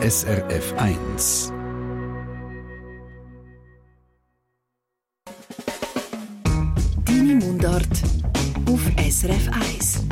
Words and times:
SRF 0.00 0.74
1. 0.76 1.52
Deine 7.04 7.34
Mundart 7.34 8.04
auf 8.68 8.80
SRF 8.96 9.48
1. 9.48 10.06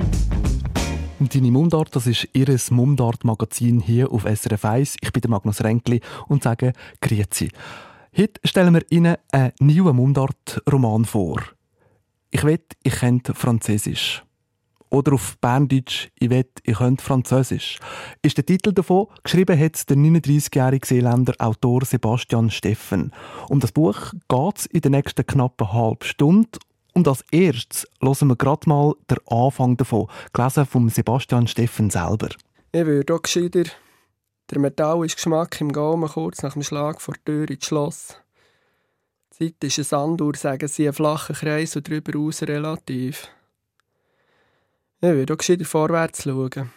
Deine 1.32 1.50
Mundart, 1.52 1.94
das 1.94 2.08
ist 2.08 2.28
Ihr 2.32 2.48
Mundart-Magazin 2.70 3.78
hier 3.78 4.10
auf 4.10 4.24
SRF 4.24 4.64
1. 4.64 4.96
Ich 5.02 5.12
bin 5.12 5.20
der 5.20 5.30
Magnus 5.30 5.62
Renkli 5.62 6.00
und 6.26 6.42
sage 6.42 6.72
Grüezi. 7.00 7.52
Heute 8.16 8.40
stellen 8.42 8.74
wir 8.74 8.82
Ihnen 8.90 9.14
einen 9.30 9.52
neuen 9.60 9.94
Mundart-Roman 9.94 11.04
vor. 11.04 11.40
Ich 12.32 12.42
wette, 12.42 12.76
ich 12.82 12.96
kennt 12.96 13.28
Französisch. 13.28 14.25
Oder 14.90 15.14
auf 15.14 15.36
Berndeutsch, 15.40 16.08
ich 16.18 16.30
wette, 16.30 16.62
ich 16.62 16.78
könnt 16.78 17.02
Französisch. 17.02 17.78
Ist 18.22 18.36
der 18.36 18.46
Titel 18.46 18.72
davon, 18.72 19.06
geschrieben 19.24 19.58
hat 19.58 19.88
der 19.90 19.96
39-jährige 19.96 20.86
Seeländer 20.86 21.34
Autor 21.38 21.84
Sebastian 21.84 22.50
Steffen. 22.50 23.12
Um 23.48 23.60
das 23.60 23.72
Buch 23.72 24.12
geht 24.28 24.58
es 24.58 24.66
in 24.66 24.80
der 24.82 24.90
nächsten 24.92 25.26
knappen 25.26 25.72
halben 25.72 26.04
Stunde. 26.04 26.58
Und 26.94 27.08
als 27.08 27.24
erstes 27.30 27.86
hören 28.00 28.28
wir 28.28 28.36
gerade 28.36 28.68
mal 28.68 28.94
den 29.10 29.18
Anfang 29.26 29.76
davon, 29.76 30.08
gelesen 30.32 30.66
von 30.66 30.88
Sebastian 30.88 31.46
Steffen 31.46 31.90
selber. 31.90 32.28
Ich 32.72 32.86
würde 32.86 33.14
auch 33.14 33.22
gescheiter. 33.22 33.64
Der 34.50 34.60
Metall 34.60 35.04
ist 35.04 35.16
Geschmack 35.16 35.60
im 35.60 35.72
Gaumen 35.72 36.08
kurz 36.08 36.42
nach 36.42 36.52
dem 36.52 36.62
Schlag 36.62 37.00
vor 37.02 37.14
der 37.14 37.24
Tür 37.24 37.50
ins 37.50 37.66
Schloss. 37.66 38.16
Die 39.38 39.50
Zeit 39.50 39.64
ist 39.64 39.78
eine 39.78 39.84
Sanduhr, 39.84 40.36
sagen 40.36 40.68
sie, 40.68 40.86
ein 40.86 40.94
flacher 40.94 41.34
Kreis 41.34 41.74
und 41.76 41.88
darüber 41.88 42.18
aus 42.18 42.42
relativ. 42.42 43.28
Ich 45.02 45.10
würde 45.10 45.34
auch 45.34 45.36
gescheiter 45.36 45.66
vorwärts 45.66 46.22
schauen. 46.22 46.72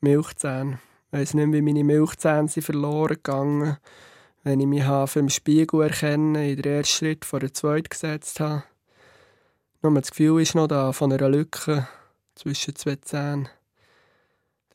Milchzähne. 0.00 0.78
Ich 1.12 1.18
weiss 1.18 1.34
nicht, 1.34 1.52
wie 1.52 1.60
meine 1.60 1.84
Milchzähne 1.84 2.48
sind 2.48 2.62
verloren 2.62 3.16
gegangen, 3.16 3.76
wenn 4.42 4.60
ich 4.60 4.66
mich 4.66 4.82
habe 4.84 5.20
im 5.20 5.28
Spiegel 5.28 5.82
erkennen, 5.82 6.36
in 6.36 6.56
den 6.56 6.72
ersten 6.72 6.94
Schritt 6.94 7.26
vor 7.26 7.40
der 7.40 7.52
zweiten 7.52 7.90
gesetzt 7.90 8.40
habe. 8.40 8.64
Nur 9.82 9.92
das 9.92 10.08
Gefühl 10.08 10.40
ist 10.40 10.54
noch 10.54 10.68
da 10.68 10.92
von 10.92 11.12
einer 11.12 11.28
Lücke 11.28 11.86
zwischen 12.34 12.76
zwei 12.76 12.96
Zähnen. 12.96 13.50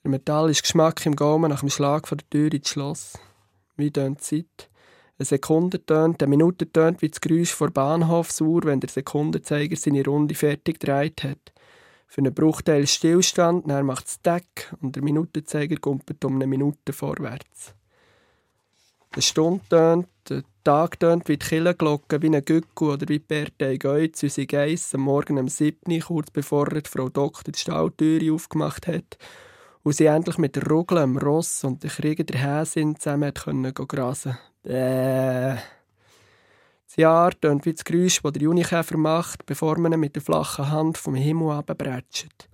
Der 0.03 0.11
metallische 0.11 0.61
Geschmack 0.61 1.03
im 1.07 1.15
Gaumen 1.15 1.49
nach 1.49 1.61
dem 1.61 1.71
Schlag 1.71 2.07
von 2.07 2.19
der 2.19 2.29
Tür 2.29 2.53
ins 2.53 2.69
Schloss. 2.69 3.13
Wie 3.77 3.89
tönt 3.89 4.19
die 4.19 4.45
Zeit? 4.45 4.69
Eine 5.17 5.25
Sekunde 5.25 5.83
tönt, 5.83 6.21
eine 6.21 6.29
Minute 6.29 6.71
tönt 6.71 7.01
wie 7.01 7.09
das 7.09 7.19
Geräusch 7.19 7.51
vor 7.51 7.71
Bahnhofsuhr, 7.71 8.61
wenn 8.65 8.79
der 8.79 8.91
Sekundenzeiger 8.91 9.75
seine 9.75 10.05
Runde 10.05 10.35
fertig 10.35 10.79
gedreht 10.79 11.23
hat. 11.23 11.54
Für 12.07 12.21
einen 12.21 12.33
Bruchteil 12.33 12.87
Stillstand, 12.87 13.69
dann 13.69 13.85
macht 13.85 14.07
es 14.07 14.21
Deck 14.21 14.73
und 14.81 14.95
der 14.95 15.03
Minutenzeiger 15.03 15.77
kumpelt 15.77 16.23
um 16.23 16.35
eine 16.35 16.47
Minute 16.47 16.93
vorwärts. 16.93 17.73
Die 19.15 19.21
Stunde 19.21 19.61
tönt, 19.69 20.07
der 20.29 20.43
Tag 20.63 20.99
tönt 20.99 21.27
wie 21.29 21.37
die 21.37 21.45
Killenglocke, 21.45 22.21
wie 22.21 22.35
ein 22.35 22.43
Gückel 22.43 22.89
oder 22.89 23.07
wie 23.07 23.19
Bertei 23.19 23.77
Geutz, 23.77 24.23
unsere 24.23 24.47
Geiss 24.47 24.93
am 24.93 25.01
Morgen 25.01 25.37
um 25.37 25.47
7 25.47 26.01
kurz 26.01 26.31
bevor 26.31 26.69
die 26.69 26.81
Frau 26.89 27.09
Doktor 27.09 27.51
die 27.51 27.59
Stalltüre 27.59 28.33
aufgemacht 28.33 28.87
hat 28.87 29.17
und 29.83 29.93
sie 29.93 30.07
endlich 30.07 30.37
mit 30.37 30.55
der 30.55 30.67
Rugel 30.67 30.97
am 30.97 31.17
Ross 31.17 31.63
und 31.63 31.83
den 31.83 31.91
Krieger 31.91 32.23
der 32.23 32.41
Häsin 32.41 32.99
zusammen 32.99 33.33
können 33.33 33.73
grasen. 33.73 34.37
Das 36.95 37.01
Jahr 37.01 37.31
tönt 37.41 37.65
wie 37.65 37.73
das 37.73 37.83
Geräusch, 37.83 38.21
das 38.21 38.31
der 38.31 38.43
Junikäfer 38.43 38.95
macht, 38.95 39.45
bevor 39.45 39.77
man 39.77 39.91
ihn 39.91 39.99
mit 39.99 40.15
der 40.15 40.21
flachen 40.21 40.71
Hand 40.71 40.97
vom 40.97 41.15
Himmel 41.15 41.51
abbretscht. 41.51 42.47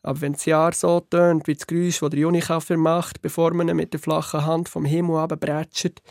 Aber 0.00 0.20
wenn 0.20 0.34
das 0.34 0.44
Jahr 0.44 0.72
so 0.72 1.00
tönt 1.00 1.48
wie 1.48 1.54
das 1.54 1.66
Geräusch, 1.66 1.98
das 1.98 2.10
der 2.10 2.20
Junikäfer 2.20 2.76
macht, 2.76 3.20
bevor 3.20 3.52
man 3.52 3.68
ihn 3.68 3.74
mit 3.74 3.92
der 3.92 3.98
flachen 3.98 4.46
Hand 4.46 4.68
vom 4.68 4.84
Himmel 4.84 5.16
abbretscht, 5.16 6.02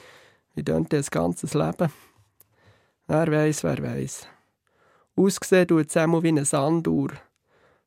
wie 0.56 0.64
tönt 0.66 0.92
das 0.92 1.10
ganze 1.10 1.46
Leben? 1.58 1.90
Wer 3.08 3.32
weiß, 3.32 3.64
wer 3.64 3.82
weiß. 3.82 4.28
Ausgesehen 5.16 5.70
tut 5.70 5.88
es 5.88 5.96
wie 5.96 6.28
eine 6.28 6.44
Sanduhr. 6.44 7.12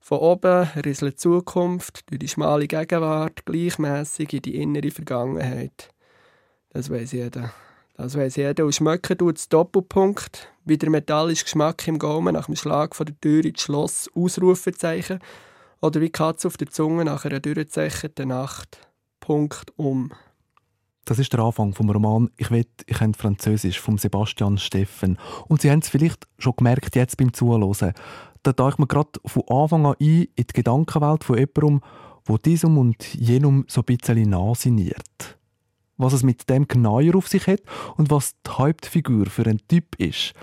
Von 0.00 0.18
oben 0.20 0.70
rieselt 0.86 1.12
die 1.12 1.16
Zukunft 1.16 2.10
durch 2.10 2.20
die 2.20 2.28
schmale 2.28 2.66
Gegenwart 2.66 3.44
gleichmäßig 3.44 4.32
in 4.32 4.40
die 4.40 4.56
innere 4.56 4.90
Vergangenheit. 4.90 5.90
Das 6.70 6.88
weiß 6.88 7.12
jeder. 7.12 7.52
Das 7.96 8.14
weiss 8.14 8.36
jeder. 8.36 8.66
Und 8.66 8.74
schmecken 8.74 9.16
tut 9.16 9.38
es 9.38 9.48
Doppelpunkt, 9.48 10.52
wie 10.66 10.76
der 10.76 10.90
metallische 10.90 11.44
Geschmack 11.44 11.88
im 11.88 11.98
Gaumen 11.98 12.34
nach 12.34 12.46
dem 12.46 12.56
Schlag 12.56 12.94
von 12.94 13.06
der 13.06 13.18
Tür 13.20 13.44
ins 13.44 13.62
Schloss, 13.62 14.10
Ausrufezeichen. 14.14 15.18
Oder 15.80 16.02
wie 16.02 16.10
Katze 16.10 16.48
auf 16.48 16.58
der 16.58 16.68
Zunge 16.68 17.06
nach 17.06 17.24
einer 17.24 17.40
durchzeichneten 17.40 18.28
Nacht. 18.28 18.86
Punkt 19.20 19.72
um. 19.76 20.12
Das 21.06 21.18
ist 21.18 21.32
der 21.32 21.40
Anfang 21.40 21.72
vom 21.72 21.88
Roman 21.88 22.30
«Ich 22.36 22.50
will, 22.50 22.66
ich 22.86 22.98
kenne 22.98 23.14
Französisch» 23.14 23.80
von 23.80 23.96
Sebastian 23.96 24.58
Steffen. 24.58 25.18
Und 25.46 25.62
Sie 25.62 25.70
haben 25.70 25.78
es 25.78 25.88
vielleicht 25.88 26.26
schon 26.38 26.56
gemerkt 26.56 26.96
jetzt 26.96 27.16
beim 27.16 27.32
Zuhören. 27.32 27.94
Da 28.42 28.52
tauche 28.52 28.70
ich 28.72 28.78
mir 28.78 28.86
gerade 28.88 29.20
von 29.24 29.42
Anfang 29.48 29.86
an 29.86 29.94
ein 30.00 30.04
in 30.04 30.28
die 30.36 30.52
Gedankenwelt 30.52 31.24
von 31.24 31.38
jemandem, 31.38 31.80
der 32.28 32.38
diesem 32.38 32.76
und 32.76 33.14
jenem 33.14 33.64
so 33.68 33.80
ein 33.80 33.84
bisschen 33.84 34.28
nasiniert 34.28 35.36
was 35.96 36.12
es 36.12 36.22
mit 36.22 36.48
dem 36.48 36.68
genauer 36.68 37.16
auf 37.16 37.28
sich 37.28 37.46
hat 37.46 37.62
und 37.96 38.10
was 38.10 38.34
die 38.46 38.50
Hauptfigur 38.50 39.26
für 39.26 39.46
ein 39.46 39.60
Typ 39.68 39.96
ist. 39.98 40.34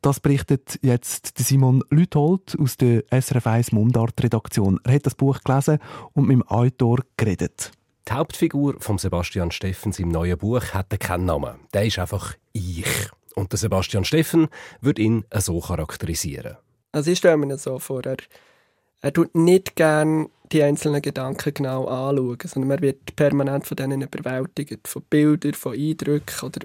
Das 0.00 0.20
berichtet 0.20 0.78
jetzt 0.82 1.36
Simon 1.38 1.82
Lüthold 1.90 2.56
aus 2.60 2.76
der 2.76 3.02
SRF 3.10 3.46
1 3.46 3.72
Mundart-Redaktion. 3.72 4.78
Er 4.84 4.94
hat 4.94 5.06
das 5.06 5.16
Buch 5.16 5.40
gelesen 5.40 5.78
und 6.12 6.28
mit 6.28 6.34
dem 6.36 6.42
Autor 6.44 7.00
geredet. 7.16 7.72
Die 8.08 8.12
Hauptfigur 8.12 8.76
von 8.78 8.96
Sebastian 8.96 9.50
Steffens 9.50 9.98
im 9.98 10.08
neuen 10.08 10.38
Buch 10.38 10.62
hat 10.72 10.98
keinen 11.00 11.26
Namen. 11.26 11.56
Der 11.74 11.84
ist 11.84 11.98
einfach 11.98 12.34
ich. 12.52 13.10
Und 13.34 13.52
der 13.52 13.58
Sebastian 13.58 14.04
Steffen 14.04 14.48
wird 14.80 14.98
ihn 14.98 15.24
so 15.34 15.60
charakterisieren. 15.60 16.56
Also 16.92 17.10
ich 17.10 17.18
stelle 17.18 17.36
mir 17.36 17.58
so 17.58 17.78
vor, 17.78 18.04
er, 18.04 18.16
er 19.00 19.12
tut 19.12 19.34
nicht 19.34 19.76
gerne 19.76 20.28
die 20.50 20.62
einzelnen 20.62 21.02
Gedanken 21.02 21.54
genau 21.54 21.84
anschauen, 21.86 22.38
sondern 22.44 22.68
man 22.68 22.82
wird 22.82 23.14
permanent 23.16 23.66
von 23.66 23.76
denen 23.76 24.02
überwältigt, 24.02 24.88
von 24.88 25.02
Bildern, 25.10 25.54
von 25.54 25.74
Eindrücken 25.74 26.46
oder 26.46 26.60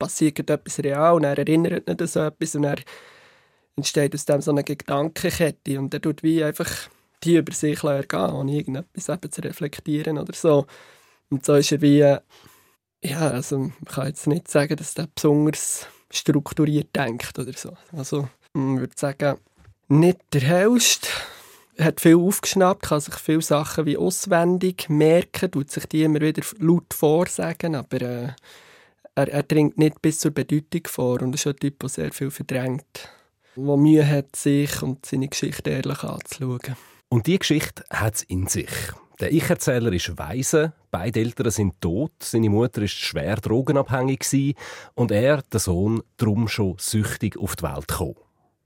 passiert 0.00 0.50
etwas 0.50 0.80
real 0.80 1.14
und 1.14 1.24
er 1.24 1.38
erinnert 1.38 1.86
nicht 1.86 2.00
an 2.00 2.08
so 2.08 2.20
etwas 2.20 2.56
und 2.56 2.64
er 2.64 2.78
entsteht 3.76 4.14
aus 4.14 4.24
dem 4.24 4.40
so 4.40 4.50
eine 4.50 4.64
Gedankenkette 4.64 5.78
und 5.78 5.94
er 5.94 6.00
tut 6.00 6.24
wie 6.24 6.42
einfach 6.42 6.88
die 7.22 7.36
über 7.36 7.52
sich 7.52 7.84
ergehen, 7.84 8.32
ohne 8.32 8.52
irgendetwas 8.52 9.08
eben 9.10 9.30
zu 9.30 9.42
reflektieren 9.42 10.18
oder 10.18 10.32
so. 10.32 10.66
Und 11.28 11.44
so 11.44 11.54
ist 11.54 11.70
er 11.70 11.82
wie, 11.82 11.98
ja, 11.98 13.18
also 13.18 13.58
man 13.58 13.84
kann 13.84 14.06
jetzt 14.06 14.26
nicht 14.26 14.48
sagen, 14.48 14.74
dass 14.76 14.96
er 14.96 15.06
besonders 15.14 15.86
strukturiert 16.10 16.96
denkt 16.96 17.38
oder 17.38 17.52
so. 17.52 17.76
Also 17.92 18.28
man 18.54 18.80
würde 18.80 18.94
sagen, 18.96 19.38
nicht 19.88 20.20
der 20.32 20.40
hellste, 20.40 21.08
hat 21.84 22.00
viel 22.00 22.16
aufgeschnappt, 22.16 22.82
kann 22.82 23.00
sich 23.00 23.14
viele 23.14 23.42
Sachen 23.42 23.86
wie 23.86 23.96
auswendig 23.96 24.88
merken, 24.88 25.50
tut 25.50 25.70
sich 25.70 25.86
die 25.86 26.02
immer 26.02 26.20
wieder 26.20 26.42
laut 26.58 26.92
vorsagen, 26.94 27.74
aber 27.74 28.00
äh, 28.00 28.28
er, 29.14 29.28
er 29.28 29.42
dringt 29.42 29.78
nicht 29.78 30.00
bis 30.02 30.20
zur 30.20 30.30
Bedeutung 30.30 30.82
vor 30.86 31.22
und 31.22 31.34
ist 31.34 31.46
ein 31.46 31.56
Typ, 31.56 31.78
der 31.80 31.88
sehr 31.88 32.12
viel 32.12 32.30
verdrängt, 32.30 33.08
der 33.56 33.76
Mühe 33.76 34.06
hat, 34.06 34.36
sich 34.36 34.82
und 34.82 35.04
seine 35.04 35.28
Geschichte 35.28 35.70
ehrlich 35.70 36.02
anzuschauen. 36.02 36.76
Und 37.08 37.26
die 37.26 37.38
Geschichte 37.38 37.84
hat 37.90 38.14
es 38.16 38.22
in 38.22 38.46
sich. 38.46 38.70
Der 39.20 39.32
Ich-Erzähler 39.32 39.92
ist 39.92 40.16
weise, 40.16 40.72
beide 40.90 41.20
Eltern 41.20 41.50
sind 41.50 41.80
tot, 41.80 42.12
seine 42.22 42.48
Mutter 42.48 42.82
ist 42.82 42.94
schwer 42.94 43.36
drogenabhängig 43.36 44.56
und 44.94 45.10
er, 45.10 45.42
der 45.42 45.60
Sohn, 45.60 46.02
drum 46.16 46.48
schon 46.48 46.76
süchtig 46.78 47.36
auf 47.36 47.56
die 47.56 47.64
Welt 47.64 47.88
gekommen. 47.88 48.16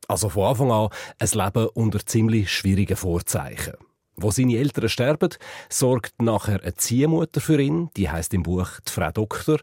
Also 0.08 0.28
von 0.28 0.44
Anfang 0.44 0.70
an 0.70 0.88
ein 1.18 1.28
Leben 1.32 1.68
unter 1.74 2.04
ziemlich 2.04 2.52
schwierigen 2.52 2.96
Vorzeichen. 2.96 3.74
Wo 4.16 4.30
seine 4.30 4.56
Eltern 4.56 4.88
sterben, 4.88 5.30
sorgt 5.68 6.22
nachher 6.22 6.62
eine 6.62 6.74
Ziehmutter 6.74 7.40
für 7.40 7.60
ihn, 7.60 7.90
die 7.96 8.08
heißt 8.08 8.32
im 8.34 8.44
Buch 8.44 8.68
die 8.86 8.92
Frau 8.92 9.10
Doktor, 9.10 9.58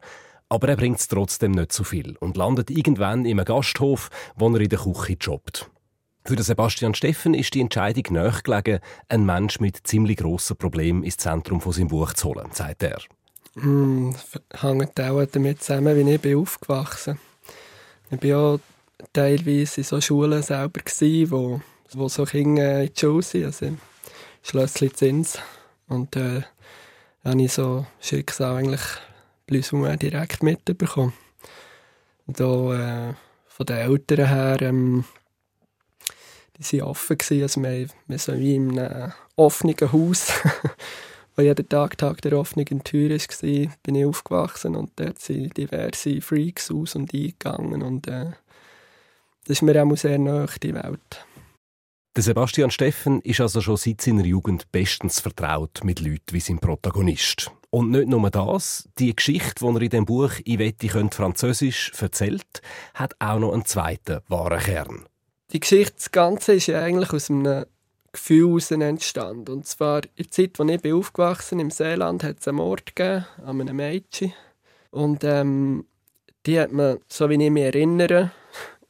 aber 0.49 0.67
er 0.67 0.75
bringt 0.75 0.99
es 0.99 1.07
trotzdem 1.07 1.51
nicht 1.51 1.71
zu 1.71 1.85
viel 1.85 2.17
und 2.17 2.35
landet 2.35 2.69
irgendwann 2.69 3.25
im 3.25 3.37
Gasthof, 3.45 4.09
wo 4.35 4.49
er 4.49 4.59
in 4.59 4.69
der 4.69 4.79
Küche 4.79 5.17
jobbt. 5.19 5.69
Für 6.25 6.41
Sebastian 6.41 6.93
Steffen 6.93 7.33
ist 7.33 7.53
die 7.53 7.61
Entscheidung 7.61 8.13
nachgelegen, 8.13 8.79
einen 9.07 9.25
Mensch 9.25 9.59
mit 9.59 9.87
ziemlich 9.87 10.17
grossen 10.17 10.57
Problemen 10.57 11.03
ins 11.03 11.17
Zentrum 11.17 11.61
von 11.61 11.71
seinem 11.71 11.87
Buch 11.87 12.13
zu 12.13 12.29
holen, 12.29 12.49
sagt 12.51 12.83
er. 12.83 12.99
Mm, 13.55 14.11
hängt 14.53 14.99
auch 14.99 15.25
damit 15.25 15.63
zusammen, 15.63 15.95
wie 15.95 16.11
ich 16.11 16.21
bin 16.21 16.37
aufgewachsen 16.37 17.17
bin. 18.09 18.15
Ich 18.15 18.19
bin 18.19 18.33
auch 18.35 18.59
teilweise 19.13 19.81
in 19.81 19.83
so 19.83 20.01
Schulen 20.01 20.43
selber 20.43 20.81
gewesen, 20.81 21.31
wo, 21.31 21.61
wo 21.93 22.07
so 22.07 22.25
Kinder 22.25 22.81
in 22.81 22.93
die 22.93 22.99
Schule 22.99 23.21
sind, 23.21 23.45
also 23.45 23.65
im 23.65 23.77
Schlössli 24.43 24.91
Zins. 24.91 25.39
Und 25.87 26.15
äh, 26.15 26.43
habe 27.23 27.41
ich 27.41 27.53
so 27.53 27.85
Schicksal 27.99 28.57
eigentlich 28.57 28.81
plus 29.45 29.71
direkt 29.99 30.43
mitbekommen. 30.43 31.13
Und 32.25 32.39
da 32.39 33.09
äh, 33.09 33.13
von 33.47 33.65
den 33.65 33.77
Eltern 33.77 34.27
her, 34.27 34.61
ähm, 34.61 35.03
die 36.57 36.79
waren 36.79 36.89
offen 36.89 37.17
gewesen, 37.17 37.41
also 37.43 37.61
wir, 37.61 37.87
wir 38.07 38.17
sind 38.17 38.39
wie 38.39 38.55
in 38.55 38.79
einem 38.79 39.11
offenen 39.35 39.75
Haus, 39.91 40.31
wo 41.35 41.41
jeden 41.41 41.67
Tag 41.67 41.97
Tag 41.97 42.21
der 42.21 42.37
offenen 42.37 42.83
Tür 42.83 43.09
war, 43.09 43.71
bin 43.83 43.95
ich 43.95 44.05
aufgewachsen 44.05 44.75
und 44.75 44.91
dort 44.95 45.19
sind 45.19 45.57
diverse 45.57 46.21
Freaks 46.21 46.71
aus 46.71 46.95
und 46.95 47.13
eingegangen 47.13 47.81
und 47.81 48.07
äh, 48.07 48.31
das 49.45 49.57
ist 49.57 49.61
mir 49.61 49.83
auch 49.83 49.95
sehr 49.95 50.19
nahe, 50.19 50.47
die 50.61 50.73
Welt. 50.73 51.25
Der 52.15 52.23
Sebastian 52.23 52.71
Steffen 52.71 53.21
ist 53.21 53.39
also 53.39 53.61
schon 53.61 53.77
seit 53.77 54.01
seiner 54.01 54.25
Jugend 54.25 54.69
bestens 54.71 55.21
vertraut 55.21 55.79
mit 55.83 56.01
Leuten 56.01 56.33
wie 56.33 56.41
sein 56.41 56.59
Protagonist. 56.59 57.51
Und 57.69 57.91
nicht 57.91 58.09
nur 58.09 58.29
das, 58.29 58.89
die 58.99 59.15
Geschichte, 59.15 59.65
die 59.65 59.75
er 59.75 59.81
in 59.81 59.89
dem 59.89 60.05
Buch 60.05 60.31
«Ich 60.43 60.59
wette, 60.59 60.87
ich 60.87 60.91
könnte 60.91 61.15
Französisch» 61.15 61.93
erzählt, 61.97 62.61
hat 62.93 63.15
auch 63.19 63.39
noch 63.39 63.53
einen 63.53 63.63
zweiten 63.63 64.19
wahren 64.27 64.59
Kern. 64.59 65.05
Die 65.53 65.61
Geschichte, 65.61 65.93
das 65.95 66.11
Ganze 66.11 66.53
ist 66.55 66.67
ja 66.67 66.81
eigentlich 66.81 67.13
aus 67.13 67.29
einem 67.29 67.65
Gefühl 68.11 68.49
heraus 68.49 68.71
entstanden. 68.71 69.53
Und 69.53 69.67
zwar 69.67 70.03
in 70.03 70.25
der 70.25 70.31
Zeit, 70.31 70.59
als 70.59 70.69
ich 70.69 70.81
bin 70.81 70.93
aufgewachsen 70.93 71.59
bin, 71.59 71.67
im 71.67 71.71
Seeland, 71.71 72.23
hat 72.25 72.39
es 72.41 72.47
einen 72.49 72.57
Mord 72.57 72.93
gegeben 72.93 73.25
an 73.45 73.61
einem 73.61 73.77
Mädchen. 73.77 74.33
Und 74.89 75.23
ähm, 75.23 75.85
die 76.45 76.59
hat 76.59 76.73
man, 76.73 76.99
so 77.07 77.29
wie 77.29 77.41
ich 77.41 77.51
mich 77.51 77.63
erinnere, 77.63 78.31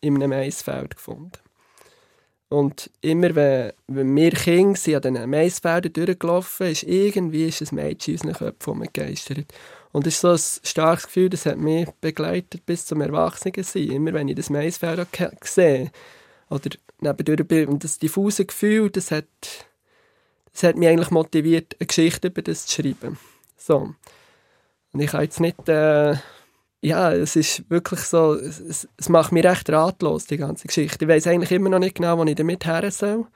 in 0.01 0.15
einem 0.15 0.31
Maisfeld 0.31 0.95
gefunden. 0.95 1.31
Und 2.49 2.89
immer, 2.99 3.33
wenn, 3.33 3.71
wenn 3.87 4.13
wir 4.13 4.31
Kinder 4.31 4.77
sind 4.77 5.05
an 5.05 5.13
diesen 5.13 5.29
Maisfeldern 5.29 5.93
durchgelaufen 5.93 6.67
ist 6.67 6.83
irgendwie 6.83 7.47
ist 7.47 7.61
ein 7.61 7.75
Mädchen 7.75 8.15
in 8.15 8.19
unseren 8.19 8.33
Köpfen 8.33 8.73
umgegeistert. 8.73 9.45
Und 9.93 10.05
das 10.05 10.15
ist 10.15 10.21
so 10.21 10.31
ein 10.31 10.67
starkes 10.67 11.05
Gefühl, 11.05 11.29
das 11.29 11.45
hat 11.45 11.57
mich 11.57 11.89
begleitet 12.01 12.65
bis 12.65 12.85
zum 12.85 12.99
Erwachsenensein. 12.99 13.91
Immer 13.91 14.13
wenn 14.13 14.27
ich 14.27 14.35
das 14.35 14.49
Maisfeld 14.49 15.07
sehe 15.43 15.91
oder 16.49 16.69
nebendurch 16.99 17.47
bin, 17.47 17.69
und 17.69 17.85
das 17.85 17.99
diffuse 17.99 18.45
Gefühl, 18.45 18.89
das 18.89 19.11
hat, 19.11 19.25
das 20.51 20.63
hat 20.63 20.75
mich 20.75 20.89
eigentlich 20.89 21.11
motiviert, 21.11 21.77
eine 21.79 21.87
Geschichte 21.87 22.27
über 22.27 22.41
das 22.41 22.65
zu 22.65 22.81
schreiben. 22.81 23.17
So. 23.55 23.93
Und 24.91 24.99
ich 24.99 25.11
kann 25.11 25.21
jetzt 25.21 25.39
nicht... 25.39 25.69
Äh, 25.69 26.15
ja, 26.81 27.13
es 27.13 27.35
ist 27.35 27.69
wirklich 27.69 28.01
so, 28.01 28.33
es, 28.33 28.87
es, 28.97 29.09
macht 29.09 29.31
mich 29.31 29.45
recht 29.45 29.69
ratlos, 29.69 30.25
die 30.25 30.37
ganze 30.37 30.67
Geschichte. 30.67 31.05
Ich 31.05 31.09
weiß 31.09 31.27
eigentlich 31.27 31.51
immer 31.51 31.69
noch 31.69 31.79
nicht 31.79 31.95
genau, 31.95 32.17
wo 32.17 32.23
ich 32.23 32.35
damit 32.35 32.65
her 32.65 32.89
soll, 32.91 33.27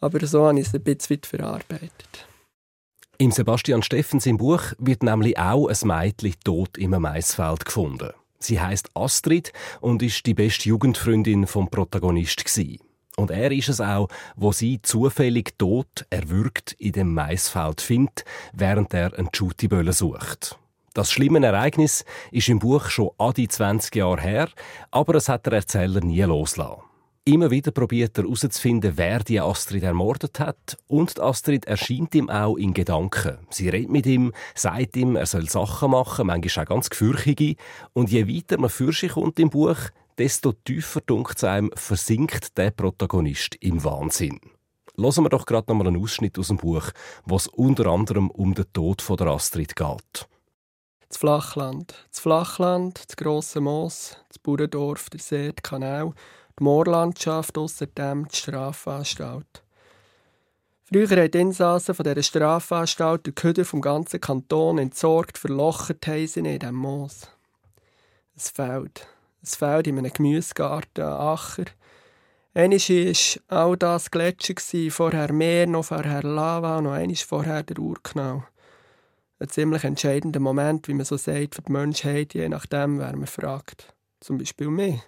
aber 0.00 0.26
so 0.26 0.46
habe 0.46 0.58
ich 0.58 0.66
es 0.66 0.74
ein 0.74 0.82
bisschen 0.82 1.20
verarbeitet. 1.22 2.26
Im 3.16 3.30
Sebastian 3.30 3.82
Steffens 3.82 4.26
im 4.26 4.38
Buch 4.38 4.60
wird 4.78 5.04
nämlich 5.04 5.38
auch 5.38 5.68
ein 5.68 5.76
Mädchen 5.86 6.34
tot 6.44 6.76
im 6.76 6.90
Maisfeld 6.90 7.64
gefunden. 7.64 8.10
Sie 8.40 8.60
heißt 8.60 8.90
Astrid 8.94 9.52
und 9.80 10.02
ist 10.02 10.26
die 10.26 10.34
beste 10.34 10.68
Jugendfreundin 10.68 11.46
vom 11.46 11.70
Protagonist 11.70 12.44
gewesen. 12.44 12.80
Und 13.16 13.30
er 13.30 13.52
ist 13.52 13.68
es 13.68 13.80
auch, 13.80 14.08
wo 14.34 14.50
sie 14.50 14.82
zufällig 14.82 15.56
tot 15.56 16.04
erwürgt 16.10 16.72
in 16.72 16.92
dem 16.92 17.14
Maisfeld 17.14 17.80
findet, 17.80 18.24
während 18.52 18.92
er 18.92 19.16
einen 19.16 19.30
Schutibölle 19.32 19.92
sucht. 19.92 20.58
Das 20.94 21.10
schlimme 21.10 21.44
Ereignis 21.44 22.04
ist 22.30 22.48
im 22.48 22.60
Buch 22.60 22.88
schon 22.88 23.10
an 23.18 23.34
die 23.34 23.48
20 23.48 23.96
Jahre 23.96 24.20
her, 24.20 24.48
aber 24.92 25.16
es 25.16 25.28
hat 25.28 25.44
der 25.44 25.54
Erzähler 25.54 26.00
nie 26.00 26.22
losgelassen. 26.22 26.82
Immer 27.24 27.50
wieder 27.50 27.72
probiert 27.72 28.16
er 28.16 28.24
herauszufinden, 28.24 28.92
wer 28.94 29.18
die 29.18 29.40
Astrid 29.40 29.82
ermordet 29.82 30.38
hat. 30.38 30.76
Und 30.86 31.18
Astrid 31.18 31.64
erscheint 31.64 32.14
ihm 32.14 32.30
auch 32.30 32.56
in 32.56 32.74
Gedanken. 32.74 33.38
Sie 33.50 33.68
redet 33.70 33.90
mit 33.90 34.06
ihm, 34.06 34.32
sagt 34.54 34.94
ihm, 34.96 35.16
er 35.16 35.26
soll 35.26 35.48
Sachen 35.48 35.90
machen, 35.90 36.28
manchmal 36.28 36.64
auch 36.64 36.68
ganz 36.68 36.90
gefürchtige. 36.90 37.56
Und 37.92 38.12
je 38.12 38.28
weiter 38.28 38.60
man 38.60 38.70
für 38.70 38.92
sich 38.92 39.12
kommt 39.12 39.40
im 39.40 39.50
Buch, 39.50 39.78
desto 40.16 40.52
tiefer 40.52 41.00
dunkt 41.00 41.38
es 41.38 41.44
einem, 41.44 41.72
versinkt 41.74 42.56
der 42.56 42.70
Protagonist 42.70 43.56
im 43.56 43.82
Wahnsinn. 43.82 44.38
Hören 44.96 45.24
wir 45.24 45.30
doch 45.30 45.46
gerade 45.46 45.72
noch 45.72 45.76
mal 45.76 45.88
einen 45.88 46.00
Ausschnitt 46.00 46.38
aus 46.38 46.48
dem 46.48 46.58
Buch, 46.58 46.90
was 47.24 47.48
unter 47.48 47.86
anderem 47.86 48.30
um 48.30 48.54
den 48.54 48.66
Tod 48.72 49.02
von 49.02 49.16
der 49.16 49.26
Astrid 49.26 49.74
geht 49.74 50.28
das 51.14 51.20
Flachland. 51.20 51.94
Das 52.10 52.18
Flachland, 52.18 53.04
das 53.06 53.16
grosse 53.16 53.60
Moos, 53.60 54.16
das 54.28 54.38
Bauerndorf, 54.40 55.10
der 55.10 55.20
See, 55.20 55.52
der 55.52 55.62
Kanal, 55.62 56.12
die 56.58 56.64
Moorlandschaft, 56.64 57.56
außerdem 57.56 58.26
die 58.26 58.36
Strafanstalt. 58.36 59.62
Früher 60.82 61.08
haben 61.08 61.30
die 61.30 61.38
Insassen 61.38 61.94
von 61.94 62.02
dieser 62.02 62.22
Strafanstalt 62.22 63.26
die 63.26 63.32
Köder 63.32 63.64
vom 63.64 63.80
ganzen 63.80 64.20
Kanton 64.20 64.78
entsorgt, 64.78 65.38
verlochert 65.38 66.04
haben 66.08 66.28
in 66.34 66.58
diesem 66.58 66.74
Moos. 66.74 67.28
Ein 68.34 68.40
Feld. 68.40 69.06
Ein 69.40 69.46
Feld 69.46 69.86
in 69.86 69.98
einem 69.98 70.12
Gemüsegarten, 70.12 71.04
ein 71.04 71.12
Acher. 71.12 71.66
Einmal 72.54 72.78
war 72.78 73.58
all 73.60 73.76
das 73.76 74.10
Gletscher, 74.10 74.90
vorher 74.90 75.32
Meer, 75.32 75.68
noch 75.68 75.84
vorher 75.84 76.24
Lava, 76.24 76.80
noch 76.80 76.92
einmal 76.92 77.14
vorher 77.14 77.62
der 77.62 77.78
Urknall 77.78 78.42
ein 79.44 79.50
ziemlich 79.50 79.84
entscheidender 79.84 80.40
Moment, 80.40 80.88
wie 80.88 80.94
man 80.94 81.04
so 81.04 81.16
sagt, 81.16 81.54
für 81.54 81.62
die 81.62 81.72
Menschheit, 81.72 82.34
je 82.34 82.48
nachdem, 82.48 82.98
wer 82.98 83.14
man 83.14 83.26
fragt. 83.26 83.94
Zum 84.20 84.38
Beispiel 84.38 84.68
mich. 84.68 85.00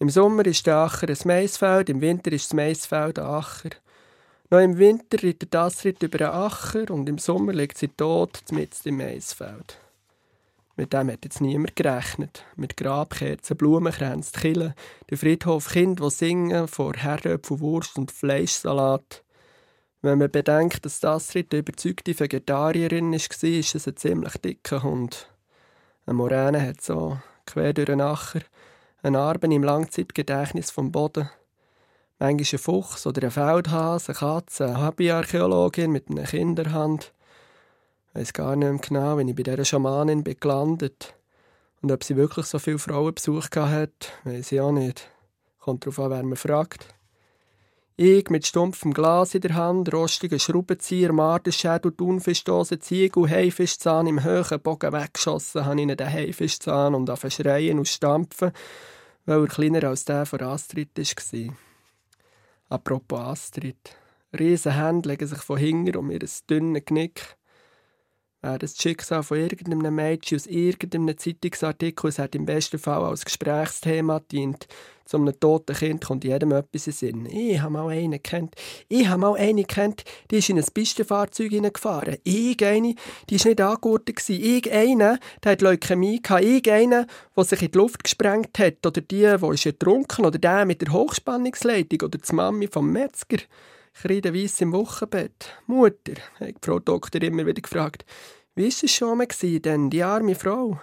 Im 0.00 0.10
Sommer 0.10 0.44
ist 0.46 0.66
der 0.66 0.76
Acher 0.76 1.08
ein 1.08 1.18
Maisfeld, 1.24 1.88
im 1.88 2.00
Winter 2.00 2.32
ist 2.32 2.46
das 2.46 2.54
Maisfeld 2.54 3.18
ein 3.18 3.26
Acher. 3.26 3.70
Noch 4.50 4.58
im 4.58 4.78
Winter 4.78 5.22
reitet 5.22 5.54
Astrid 5.54 6.02
über 6.02 6.24
einen 6.24 6.34
Acher 6.34 6.90
und 6.90 7.08
im 7.08 7.18
Sommer 7.18 7.52
liegt 7.52 7.78
sie 7.78 7.88
tot 7.88 8.42
mitten 8.50 8.88
im 8.88 8.96
Maisfeld. 8.96 9.78
Mit 10.76 10.92
dem 10.92 11.12
hat 11.12 11.24
jetzt 11.24 11.40
niemand 11.40 11.76
gerechnet. 11.76 12.44
Mit 12.56 12.76
Grabkerzen, 12.76 13.56
Blumenkränzen, 13.56 14.40
Killen, 14.40 14.74
der 15.10 15.18
Friedhof 15.18 15.68
Kind, 15.68 16.00
die 16.00 16.10
singen 16.10 16.66
vor 16.66 16.94
Herdöpfel, 16.94 17.60
Wurst 17.60 17.98
und 17.98 18.10
Fleischsalat. 18.10 19.22
Wenn 20.02 20.18
man 20.18 20.30
bedenkt, 20.30 20.86
dass 20.86 21.04
Astrid 21.04 21.52
eine 21.52 21.60
überzeugte 21.60 22.18
Vegetarierin 22.18 23.12
war, 23.12 23.44
ist 23.50 23.74
es 23.74 23.86
ein 23.86 23.96
ziemlich 23.96 24.32
dicker 24.38 24.82
Hund. 24.82 25.28
Eine 26.06 26.14
Moräne 26.14 26.66
hat 26.66 26.80
so 26.80 27.18
quer 27.44 27.74
durch 27.74 27.84
den 27.84 28.00
Acher 28.00 28.40
eine 29.02 29.18
Narben 29.18 29.52
im 29.52 29.62
Langzeitgedächtnis 29.62 30.70
vom 30.70 30.90
Boden. 30.90 31.28
Manchmal 32.18 32.46
ein 32.52 32.58
Fuchs 32.58 33.06
oder 33.06 33.24
ein 33.24 33.30
Feldhase, 33.30 34.12
eine 34.12 34.18
Katze, 34.18 34.66
eine 34.68 34.86
Hobbyarchäologin 34.86 35.90
mit 35.90 36.08
einer 36.08 36.24
Kinderhand. 36.24 37.12
Ich 38.14 38.20
weiß 38.20 38.32
gar 38.32 38.56
nicht 38.56 38.70
mehr 38.70 38.80
genau, 38.80 39.18
wenn 39.18 39.28
ich 39.28 39.36
bei 39.36 39.42
dieser 39.42 39.66
Schamanin 39.66 40.24
bin 40.24 40.36
gelandet 40.40 41.14
Und 41.82 41.92
ob 41.92 42.04
sie 42.04 42.16
wirklich 42.16 42.46
so 42.46 42.58
viele 42.58 42.78
Frauenbesuch 42.78 43.48
hat, 43.54 44.12
weiß 44.24 44.52
ich 44.52 44.60
auch 44.62 44.72
nicht. 44.72 45.10
Kommt 45.58 45.84
darauf 45.84 45.98
an, 45.98 46.10
wer 46.10 46.22
man 46.22 46.36
fragt. 46.36 46.86
Ich 48.02 48.30
mit 48.30 48.46
stumpfem 48.46 48.94
Glas 48.94 49.34
in 49.34 49.42
der 49.42 49.56
Hand, 49.56 49.92
rostigen 49.92 50.40
Schraubenzieher, 50.40 51.12
Marderschädel, 51.12 51.92
Thunfischdose, 51.92 52.78
Ziegel, 52.78 53.28
Haifischzahn 53.28 54.06
im 54.06 54.24
höheren 54.24 54.58
Bogen 54.58 54.94
weggeschossen, 54.94 55.66
habe 55.66 55.82
ich 55.82 55.86
den 55.86 56.10
Haifischzahn 56.10 56.94
und 56.94 57.10
auf 57.10 57.26
schreien 57.28 57.78
und 57.78 57.88
stampfen, 57.88 58.52
weil 59.26 59.42
er 59.42 59.46
kleiner 59.48 59.84
als 59.84 60.06
der 60.06 60.24
von 60.24 60.40
Astrid 60.40 60.96
war. 60.96 61.54
Apropos 62.70 63.20
Astrid. 63.20 63.76
Riesen 64.32 64.72
Hände 64.72 65.10
legen 65.10 65.26
sich 65.28 65.40
von 65.40 65.58
hinten 65.58 65.96
um 65.96 66.10
ihr 66.10 66.26
dünnes 66.48 66.84
Knick. 66.86 67.36
Wäre 68.42 68.58
das 68.58 68.76
Schicksal 68.76 69.22
von 69.22 69.38
irgendeinem 69.38 69.94
Mädchen 69.94 70.36
aus 70.36 70.46
irgendeinem 70.46 71.16
Zeitungsartikel, 71.18 72.08
es 72.08 72.18
hat 72.18 72.34
im 72.34 72.46
besten 72.46 72.78
Fall 72.78 73.04
als 73.04 73.24
Gesprächsthema 73.24 74.20
dient, 74.20 74.66
zu 75.10 75.16
einem 75.16 75.38
toten 75.40 75.74
Kind 75.74 76.04
kommt 76.04 76.22
jedem 76.22 76.52
etwas 76.52 76.86
in 76.86 76.92
Sinn. 76.92 77.26
Ich 77.26 77.60
habe 77.60 77.72
mal 77.72 77.88
einen 77.88 78.12
gekannt. 78.12 78.54
Ich 78.88 79.08
habe 79.08 79.20
mal 79.20 79.34
eine 79.34 79.62
gekannt, 79.62 80.04
die 80.30 80.36
ist 80.36 80.48
in 80.50 80.56
ein 80.56 80.64
Pistenfahrzeug 80.72 81.50
gefahren. 81.50 82.18
Ich 82.22 82.64
eine, 82.64 82.94
die 83.28 83.40
war 83.40 83.46
nicht 83.48 83.60
angegurtet. 83.60 84.20
Ich 84.28 84.72
eine, 84.72 85.18
der 85.42 85.52
hat 85.52 85.62
Leukämie 85.62 86.22
gehabt. 86.22 86.44
Ich 86.44 86.70
eine, 86.70 87.08
der 87.36 87.44
sich 87.44 87.60
in 87.60 87.72
die 87.72 87.78
Luft 87.78 88.04
gesprengt 88.04 88.56
hat. 88.60 88.86
Oder 88.86 89.00
die, 89.00 89.36
die 89.36 89.54
ist 89.54 89.66
ertrunken. 89.66 90.26
Oder 90.26 90.38
der 90.38 90.64
mit 90.64 90.80
der 90.80 90.92
Hochspannungsleitung. 90.92 92.02
Oder 92.02 92.18
die 92.18 92.32
Mami 92.32 92.68
vom 92.68 92.92
Metzger. 92.92 93.38
Kreideweiss 93.94 94.60
im 94.60 94.72
Wochenbett. 94.72 95.56
Mutter, 95.66 96.14
hat 96.38 96.54
Frau 96.62 96.78
Doktor 96.78 97.22
immer 97.22 97.46
wieder 97.46 97.60
gefragt. 97.60 98.04
Wie 98.54 98.64
war 98.64 98.68
es 98.68 98.90
schon 98.90 99.18
mal, 99.18 99.26
denn, 99.60 99.90
die 99.90 100.02
arme 100.02 100.34
Frau? 100.34 100.80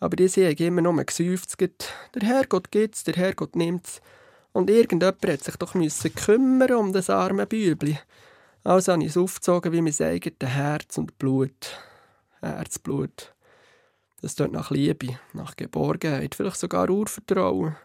Aber 0.00 0.16
die 0.16 0.28
haben 0.28 0.58
immer 0.58 0.82
nur 0.82 1.04
gesäuft. 1.04 1.58
Der 1.60 2.28
Herrgott 2.28 2.70
gibt's, 2.70 3.04
der 3.04 3.14
Herrgott 3.14 3.56
nimmt's. 3.56 4.00
Und 4.52 4.70
irgendjemand 4.70 5.26
hat 5.26 5.42
sich 5.42 5.56
doch 5.56 5.74
müssen 5.74 6.14
kümmern 6.14 6.74
um 6.74 6.92
das 6.92 7.10
arme 7.10 7.46
Bübli. 7.46 7.98
Also 8.62 8.92
habe 8.92 9.02
ich 9.02 9.10
es 9.10 9.16
aufgezogen 9.16 9.72
wie 9.72 9.82
mein 9.82 10.00
eigenes 10.00 10.54
Herz 10.54 10.96
und 10.96 11.18
Blut. 11.18 11.78
Herzblut. 12.40 13.34
Das 14.22 14.34
tut 14.34 14.52
nach 14.52 14.70
Liebe, 14.70 15.18
nach 15.32 15.56
Geborgenheit, 15.56 16.34
vielleicht 16.34 16.58
sogar 16.58 16.88
Urvertrauen. 16.88 17.76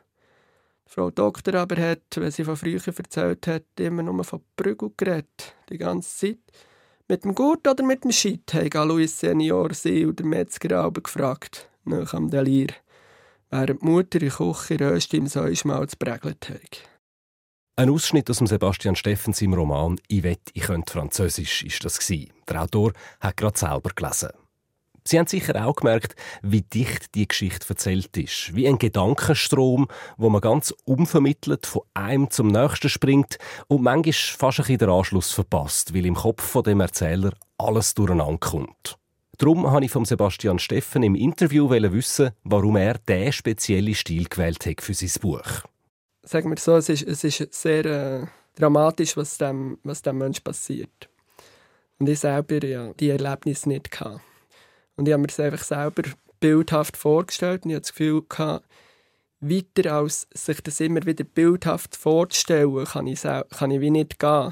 Frau 0.91 1.11
Doktor 1.11 1.53
aber 1.53 1.77
hat, 1.77 2.01
wenn 2.15 2.31
sie 2.31 2.43
von 2.43 2.57
früher 2.57 2.81
erzählt 2.83 3.45
hat, 3.45 3.63
immer 3.79 4.01
nur 4.01 4.23
von 4.23 4.41
Prügel 4.55 4.89
geredet. 4.97 5.55
Die 5.69 5.77
ganze 5.77 6.17
Zeit. 6.17 6.39
Mit 7.07 7.23
dem 7.23 7.35
Gurt 7.35 7.67
oder 7.67 7.83
mit 7.83 8.03
dem 8.03 8.11
Scheit, 8.11 8.51
haben 8.55 8.89
Louis 8.89 9.19
Senior 9.19 9.71
sie 9.75 10.03
und 10.05 10.17
der 10.17 10.25
Metzger 10.25 10.91
gefragt 10.91 11.69
nach 11.85 12.15
am 12.15 12.31
Delir, 12.31 12.69
während 13.51 13.83
die 13.83 13.85
Mutter 13.85 14.19
in 14.19 14.29
Küche 14.29 14.79
Rösti 14.79 15.17
im 15.17 15.27
Säuschmalz 15.27 15.95
prägelt 15.95 16.49
hat. 16.49 16.81
Ein 17.75 17.91
Ausschnitt 17.91 18.29
aus 18.31 18.39
dem 18.39 18.47
Sebastian 18.47 18.95
Steffen 18.95 19.33
seinem 19.33 19.53
Roman 19.53 19.99
«Ich 20.07 20.23
wett, 20.23 20.49
ich 20.53 20.63
könnte 20.63 20.91
Französisch» 20.91 21.63
ist 21.63 21.85
das. 21.85 21.99
Der 22.07 22.63
Autor 22.63 22.93
hat 23.19 23.37
gerade 23.37 23.59
selber 23.59 23.91
gelesen. 23.95 24.29
Sie 25.09 25.17
haben 25.17 25.25
sicher 25.25 25.65
auch 25.65 25.75
gemerkt, 25.75 26.15
wie 26.43 26.61
dicht 26.61 27.15
die 27.15 27.27
Geschichte 27.27 27.65
erzählt 27.67 28.15
ist. 28.15 28.53
Wie 28.53 28.67
ein 28.67 28.77
Gedankenstrom, 28.77 29.87
wo 30.17 30.29
man 30.29 30.39
ganz 30.39 30.71
unvermittelt 30.85 31.65
von 31.65 31.81
einem 31.95 32.29
zum 32.29 32.49
nächsten 32.49 32.89
springt 32.89 33.39
und 33.67 33.81
manchmal 33.81 34.13
fast 34.13 34.59
ein 34.59 34.63
bisschen 34.65 34.77
den 34.77 34.89
Anschluss 34.91 35.31
verpasst, 35.31 35.95
weil 35.95 36.05
im 36.05 36.13
Kopf 36.13 36.43
von 36.43 36.61
dem 36.61 36.79
Erzähler 36.79 37.31
alles 37.57 37.95
durcheinander 37.95 38.37
kommt. 38.37 38.99
Darum 39.39 39.71
habe 39.71 39.83
ich 39.83 39.89
von 39.89 40.05
Sebastian 40.05 40.59
Steffen 40.59 41.01
im 41.01 41.15
Interview 41.15 41.71
wissen, 41.71 42.29
warum 42.43 42.75
er 42.75 42.99
diesen 42.99 43.33
speziellen 43.33 43.95
Stil 43.95 44.25
gewählt 44.25 44.63
hat 44.67 44.81
für 44.81 44.93
sein 44.93 45.09
Buch. 45.21 45.63
Sagen 46.21 46.51
wir 46.51 46.57
so, 46.57 46.75
es 46.75 46.87
ist, 46.87 47.01
es 47.01 47.23
ist 47.23 47.51
sehr 47.51 47.85
äh, 47.85 48.27
dramatisch, 48.53 49.17
was 49.17 49.39
dem, 49.39 49.79
was 49.83 50.03
dem 50.03 50.19
Menschen 50.19 50.43
passiert. 50.43 51.09
Und 51.97 52.07
ich 52.07 52.19
selber 52.19 52.63
ja 52.63 52.93
die 52.93 53.09
Erlebnisse 53.09 53.69
nicht 53.69 53.89
gehabt. 53.89 54.21
Und 54.99 55.07
ich 55.07 55.13
habe 55.13 55.21
mir 55.21 55.27
das 55.27 55.39
einfach 55.39 55.63
selber 55.63 56.03
bildhaft 56.41 56.97
vorgestellt 56.97 57.63
und 57.63 57.69
ich 57.69 57.75
hatte 57.77 57.83
das 57.83 57.93
Gefühl, 57.93 58.21
gehabt, 58.27 58.65
weiter 59.39 59.93
als 59.93 60.27
sich 60.33 60.59
das 60.59 60.81
immer 60.81 61.05
wieder 61.05 61.23
bildhaft 61.23 61.95
vorzustellen, 61.95 62.83
kann 62.83 63.07
ich, 63.07 63.21
kann 63.21 63.71
ich 63.71 63.79
wie 63.79 63.91
nicht 63.91 64.19
gehen. 64.19 64.51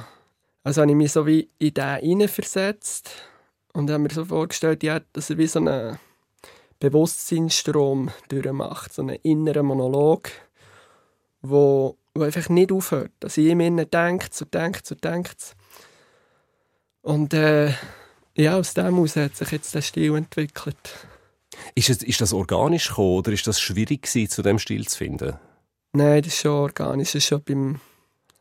Also 0.64 0.82
habe 0.82 0.92
ich 0.92 0.96
mich 0.96 1.12
so 1.12 1.28
wie 1.28 1.50
in 1.60 1.74
den 1.74 2.00
hineinversetzt 2.00 3.12
und 3.74 3.92
habe 3.92 4.04
mir 4.04 4.10
so 4.10 4.24
vorgestellt, 4.24 4.84
ja, 4.84 5.02
dass 5.12 5.30
er 5.30 5.38
wie 5.38 5.48
so 5.48 5.60
einen 5.60 6.00
Bewusstseinsstrom 6.80 8.12
durchmacht, 8.30 8.94
so 8.94 9.02
einen 9.02 9.18
inneren 9.24 9.66
Monolog, 9.66 10.30
wo, 11.42 11.98
wo 12.16 12.24
einfach 12.24 12.48
nicht 12.48 12.72
aufhört. 12.72 13.12
Dass 13.20 13.36
ich 13.36 13.48
innen 13.48 13.92
denkt, 13.92 14.34
so 14.34 14.46
denkt, 14.46 14.86
so 14.86 14.96
denkt. 14.96 15.58
Und 17.02 17.34
äh, 17.34 17.74
ja, 18.38 18.58
aus 18.58 18.74
dem 18.74 18.96
heraus 18.96 19.16
hat 19.16 19.36
sich 19.36 19.52
jetzt 19.52 19.74
der 19.76 19.82
Stil 19.82 20.16
entwickelt. 20.16 20.78
Ist, 21.76 21.90
es, 21.90 22.04
ist 22.04 22.22
das 22.22 22.34
organisch 22.34 22.90
gekommen 22.90 23.18
oder 23.18 23.32
ist 23.32 23.48
das 23.48 23.60
schwierig 23.60 24.04
gewesen, 24.04 24.30
zu 24.30 24.42
dem 24.42 24.60
Stil 24.60 24.88
zu 24.88 24.98
finden? 24.98 25.34
Nein, 25.94 26.22
das 26.22 26.34
ist 26.34 26.42
schon 26.42 26.52
organisch. 26.52 27.10
Das 27.10 27.16
ist 27.16 27.28
schon 27.28 27.44
beim 27.44 27.80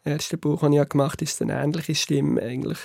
ersten 0.04 0.38
Buch, 0.38 0.60
das 0.60 0.70
ich 0.70 0.88
gemacht 0.88 1.14
habe, 1.14 1.24
ist 1.24 1.40
eine 1.42 1.62
ähnliche 1.62 1.94
Stimme 1.94 2.42
eigentlich. 2.42 2.78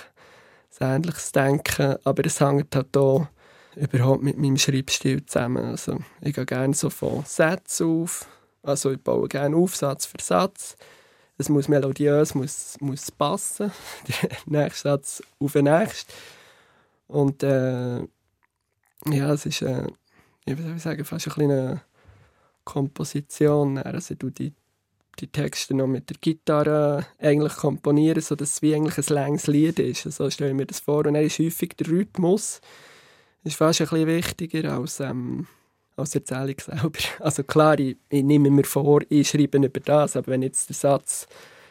Ein 0.80 0.96
ähnliches 0.96 1.32
Denken, 1.32 1.96
aber 2.02 2.26
es 2.26 2.40
hängt 2.40 2.74
halt 2.74 2.96
auch 2.96 3.28
überhaupt 3.76 4.22
mit 4.22 4.38
meinem 4.38 4.56
Schreibstil 4.56 5.24
zusammen. 5.26 5.64
Also 5.64 5.98
ich 6.20 6.34
gehe 6.34 6.46
gerne 6.46 6.74
so 6.74 6.90
von 6.90 7.24
Sätzen 7.24 8.02
auf, 8.02 8.26
also 8.62 8.90
ich 8.90 9.00
baue 9.00 9.28
gerne 9.28 9.56
Aufsatz 9.56 10.06
für 10.06 10.20
Satz. 10.20 10.76
Es 11.38 11.48
muss 11.48 11.68
melodiös, 11.68 12.34
muss, 12.34 12.76
muss 12.80 13.10
passen. 13.10 13.72
Der 14.22 14.30
nächste 14.46 14.88
Satz 14.88 15.22
auf 15.38 15.52
den 15.52 15.64
nächsten. 15.64 16.12
Und 17.06 17.42
äh, 17.42 17.98
ja, 17.98 19.32
es 19.32 19.46
ist, 19.46 19.62
äh, 19.62 19.86
ich 20.44 20.82
sagen, 20.82 21.04
fast 21.04 21.38
ein 21.38 21.50
eine 21.50 21.82
Komposition. 22.64 23.78
Also 23.78 24.14
du 24.14 24.30
die, 24.30 24.52
die 25.18 25.28
Texte 25.28 25.74
noch 25.74 25.86
mit 25.86 26.10
der 26.10 26.16
Gitarre 26.20 27.06
eigentlich 27.18 27.54
komponieren, 27.54 28.22
sodass 28.22 28.54
es 28.54 28.62
wie 28.62 28.74
eigentlich 28.74 28.98
ein 28.98 29.14
langes 29.14 29.46
Lied 29.46 29.78
ist. 29.78 30.02
So 30.04 30.30
stelle 30.30 30.50
ich 30.50 30.56
mir 30.56 30.66
das 30.66 30.80
vor. 30.80 30.98
Und 31.06 31.14
dann 31.14 31.16
ist 31.16 31.38
häufig 31.38 31.76
der 31.76 31.88
Rhythmus 31.88 32.60
ist 33.44 33.56
fast 33.56 33.80
ein 33.80 33.88
bisschen 33.88 34.06
wichtiger 34.06 34.72
als, 34.72 35.00
ähm, 35.00 35.46
als 35.96 36.10
die 36.10 36.18
Erzählung 36.18 36.56
selber. 36.58 36.98
Also 37.20 37.42
klar, 37.44 37.78
ich, 37.78 37.96
ich, 38.08 38.22
nehme 38.22 38.50
mir 38.50 38.64
vor, 38.64 39.02
ich 39.08 39.28
schreibe 39.28 39.58
über 39.58 39.80
das, 39.80 40.16
aber 40.16 40.28
wenn 40.28 40.42
jetzt 40.42 40.68
der 40.68 40.76
Satz 40.76 41.26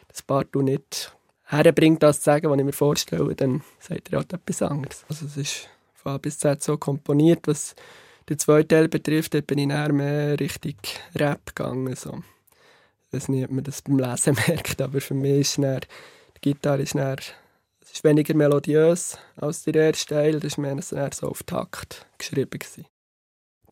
das 0.08 0.22
Part 0.22 0.54
nicht 0.56 1.16
herbringt, 1.52 2.02
das 2.02 2.20
zu 2.20 2.26
sagen, 2.26 2.50
was 2.50 2.58
ich 2.58 2.66
mir 2.66 2.74
vorstelle, 2.74 3.36
dann 3.36 3.62
sagt 3.80 4.12
er 4.12 4.20
halt 4.20 4.34
etwas 4.34 4.62
anderes. 4.62 5.06
Also 5.10 5.26
es 5.26 5.38
ist 5.38 5.70
von 5.94 6.14
A 6.14 6.18
bis 6.18 6.40
Z 6.40 6.64
so 6.64 6.78
komponiert, 6.78 7.48
was 7.48 7.76
den 8.30 8.40
zweiten 8.40 8.70
Teil 8.70 8.88
betrifft, 8.88 9.32
bin 9.46 9.58
ich 9.58 9.68
näher 9.68 9.92
mehr 9.92 10.40
Richtung 10.40 10.76
Rap 11.16 11.56
gegangen. 11.56 11.96
So. 11.96 12.24
Weiß 13.12 13.28
nicht, 13.28 13.46
ob 13.46 13.52
man 13.52 13.64
das 13.64 13.82
beim 13.82 14.00
Lesen 14.00 14.38
merkt, 14.48 14.82
aber 14.82 15.02
für 15.02 15.14
mich 15.14 15.42
ist 15.42 15.58
dann, 15.58 15.82
die 16.38 16.54
Gitarre 16.54 16.84
ist, 16.84 16.96
dann, 16.96 17.18
es 17.82 17.92
ist 17.92 18.04
weniger 18.04 18.34
melodiös 18.34 19.18
als 19.36 19.64
der 19.64 19.76
erste 19.76 20.16
Teil, 20.16 20.40
das 20.40 20.58
war 20.58 20.74
mehr 20.74 20.82
so 21.14 21.28
auf 21.28 21.44
Takt 21.44 22.06
geschrieben. 22.18 22.58
Gewesen. 22.58 22.86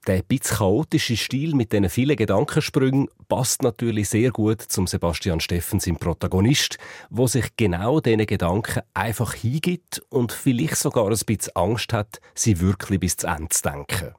Der 0.07 0.23
bisschen 0.23 0.57
chaotische 0.57 1.17
Stil 1.17 1.53
mit 1.55 1.73
diesen 1.73 1.89
vielen 1.89 2.15
Gedankensprüngen 2.15 3.09
passt 3.27 3.61
natürlich 3.63 4.09
sehr 4.09 4.31
gut 4.31 4.61
zum 4.61 4.87
Sebastian 4.87 5.39
Steffen, 5.39 5.79
seinem 5.79 5.97
Protagonist, 5.97 6.77
wo 7.09 7.27
sich 7.27 7.45
genau 7.57 7.99
diesen 7.99 8.25
Gedanken 8.25 8.81
einfach 8.93 9.33
hingibt 9.33 10.01
und 10.09 10.31
vielleicht 10.31 10.77
sogar 10.77 11.07
ein 11.07 11.19
bisschen 11.25 11.55
Angst 11.55 11.93
hat, 11.93 12.21
sie 12.33 12.59
wirklich 12.61 13.01
bis 13.01 13.17
zu 13.17 13.27
Ende 13.27 13.49
zu 13.49 13.61
denken. 13.61 14.15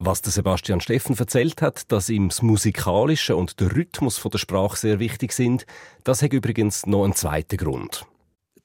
Was 0.00 0.20
der 0.20 0.32
Sebastian 0.32 0.80
Steffen 0.80 1.16
erzählt 1.16 1.62
hat, 1.62 1.92
dass 1.92 2.08
ihm 2.08 2.28
das 2.28 2.42
Musikalische 2.42 3.36
und 3.36 3.60
der 3.60 3.76
Rhythmus 3.76 4.20
der 4.20 4.38
Sprache 4.38 4.76
sehr 4.76 4.98
wichtig 4.98 5.32
sind, 5.32 5.64
das 6.02 6.22
hat 6.22 6.32
übrigens 6.32 6.86
noch 6.86 7.04
einen 7.04 7.14
zweiten 7.14 7.56
Grund. 7.56 8.04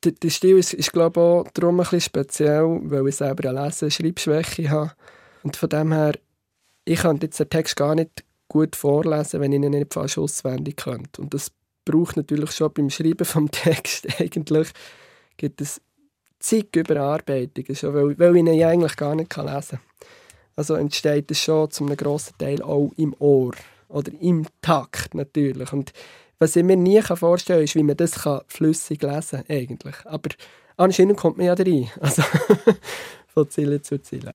Der, 0.03 0.13
der 0.13 0.31
Stil 0.31 0.57
ist, 0.57 0.73
ist 0.73 0.91
glaube 0.91 1.19
ich, 1.19 1.23
auch 1.23 1.51
darum 1.53 1.75
ein 1.79 1.83
bisschen 1.83 2.01
speziell, 2.01 2.79
weil 2.85 3.07
ich 3.07 3.15
selber 3.15 3.49
eine 3.49 3.65
Lese- 3.65 3.91
Schreibschwäche 3.91 4.69
habe. 4.71 4.93
Und 5.43 5.55
von 5.55 5.69
dem 5.69 5.93
her 5.93 6.13
ich 6.87 6.99
könnte 6.99 7.27
jetzt 7.27 7.39
den 7.39 7.49
Text 7.49 7.75
gar 7.75 7.95
nicht 7.95 8.23
gut 8.47 8.75
vorlesen, 8.75 9.41
wenn 9.41 9.51
ich 9.51 9.61
ihn 9.61 9.71
nicht 9.71 9.93
fast 9.93 10.17
auswendig 10.17 10.77
könnte. 10.77 11.21
Und 11.21 11.33
das 11.33 11.51
braucht 11.85 12.17
natürlich 12.17 12.51
schon 12.51 12.73
beim 12.73 12.89
Schreiben 12.89 13.25
vom 13.25 13.51
Text 13.51 14.07
eigentlich 14.19 14.69
gibt 15.37 15.61
es 15.61 15.81
zig 16.39 16.75
Überarbeitungen, 16.75 17.75
schon, 17.75 17.93
weil, 17.93 18.19
weil 18.19 18.35
ich 18.35 18.41
ihn 18.41 18.63
eigentlich 18.63 18.95
gar 18.95 19.15
nicht 19.15 19.35
lesen 19.35 19.49
kann. 19.49 19.79
Also 20.55 20.75
entsteht 20.75 21.29
es 21.29 21.39
schon 21.39 21.69
zu 21.69 21.85
einem 21.85 21.97
grossen 21.97 22.37
Teil 22.37 22.61
auch 22.63 22.91
im 22.97 23.15
Ohr 23.19 23.53
oder 23.89 24.11
im 24.19 24.45
Takt 24.61 25.13
natürlich. 25.13 25.71
Und 25.71 25.93
was 26.39 26.55
ich 26.55 26.63
mir 26.63 26.77
nie 26.77 27.01
vorstellen 27.01 27.59
kann, 27.59 27.63
ist, 27.63 27.75
wie 27.75 27.83
man 27.83 27.97
das 27.97 28.23
kann 28.23 28.41
flüssig 28.47 29.01
lesen 29.01 29.43
kann. 29.47 29.93
Aber 30.05 30.29
anscheinend 30.77 31.17
kommt 31.17 31.37
man 31.37 31.47
ja 31.47 31.53
rein. 31.53 31.89
Also 31.99 32.23
von 33.27 33.49
Ziele 33.49 33.81
zu 33.81 34.01
Ziele. 34.01 34.31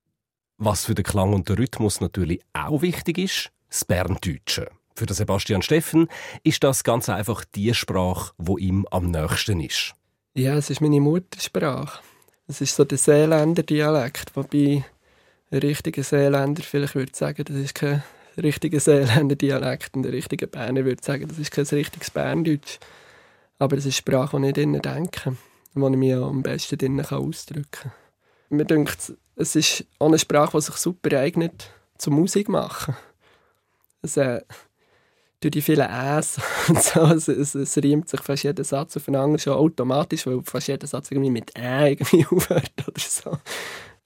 Was 0.64 0.84
für 0.84 0.94
den 0.94 1.04
Klang 1.04 1.32
und 1.32 1.48
den 1.48 1.56
Rhythmus 1.56 2.00
natürlich 2.00 2.40
auch 2.52 2.82
wichtig 2.82 3.18
ist, 3.18 3.50
das 3.68 3.84
Berndeutsche. 3.84 4.70
Für 4.94 5.06
den 5.06 5.16
Sebastian 5.16 5.60
Steffen 5.60 6.06
ist 6.44 6.62
das 6.62 6.84
ganz 6.84 7.08
einfach 7.08 7.44
die 7.44 7.74
Sprache, 7.74 8.32
wo 8.38 8.58
ihm 8.58 8.86
am 8.92 9.10
nächsten 9.10 9.58
ist. 9.58 9.94
Ja, 10.34 10.54
es 10.54 10.70
ist 10.70 10.80
meine 10.80 11.00
Muttersprache. 11.00 12.00
Es 12.46 12.60
ist 12.60 12.76
so 12.76 12.84
der 12.84 12.98
Seeländer 12.98 13.64
Dialekt, 13.64 14.36
wobei 14.36 14.84
ein 15.50 15.58
richtiger 15.58 16.04
Seeländer 16.04 16.62
vielleicht 16.62 16.94
würde 16.94 17.10
sagen, 17.12 17.42
das 17.44 17.56
ist 17.56 17.74
kein 17.74 18.04
richtiger 18.40 18.78
Seeländer 18.78 19.34
Dialekt 19.34 19.96
und 19.96 20.06
ein 20.06 20.12
richtiger 20.12 20.46
Berner 20.46 20.84
würde 20.84 21.02
sagen, 21.02 21.26
das 21.26 21.40
ist 21.40 21.50
kein 21.50 21.64
richtiges 21.64 22.12
Berndeutsch. 22.12 22.78
Aber 23.58 23.76
es 23.78 23.86
ist 23.86 23.96
Sprache, 23.96 24.38
die 24.38 24.46
ich 24.46 24.54
drinnen 24.54 24.80
denke, 24.80 25.36
wo 25.74 25.88
ich 25.88 25.96
mich 25.96 26.14
am 26.14 26.44
besten 26.44 26.78
drinnen 26.78 27.04
ausdrücken 27.04 27.66
kann. 27.72 27.92
Mir 28.50 28.64
denkt, 28.64 29.12
es 29.36 29.56
ist 29.56 29.84
eine 29.98 30.18
Sprache, 30.18 30.56
die 30.56 30.62
sich 30.62 30.76
super 30.76 31.18
eignet 31.18 31.70
zum 31.98 32.14
Musik 32.14 32.48
machen. 32.48 32.96
Es, 34.02 34.16
äh, 34.16 34.40
durch 35.40 35.52
die 35.52 35.62
vielen 35.62 35.88
Äs 35.88 36.38
und 36.68 36.82
so, 36.82 37.00
es, 37.02 37.28
es, 37.28 37.54
es 37.54 37.76
riemt 37.78 38.08
sich 38.08 38.20
fast 38.20 38.44
jeder 38.44 38.64
Satz 38.64 38.96
aufeinander 38.96 39.38
schon 39.38 39.54
automatisch, 39.54 40.26
weil 40.26 40.42
fast 40.44 40.68
jeder 40.68 40.86
Satz 40.86 41.10
irgendwie 41.10 41.30
mit 41.30 41.56
Ä 41.56 41.90
irgendwie 41.90 42.26
aufhört 42.30 42.72
oder 42.86 43.00
so. 43.00 43.38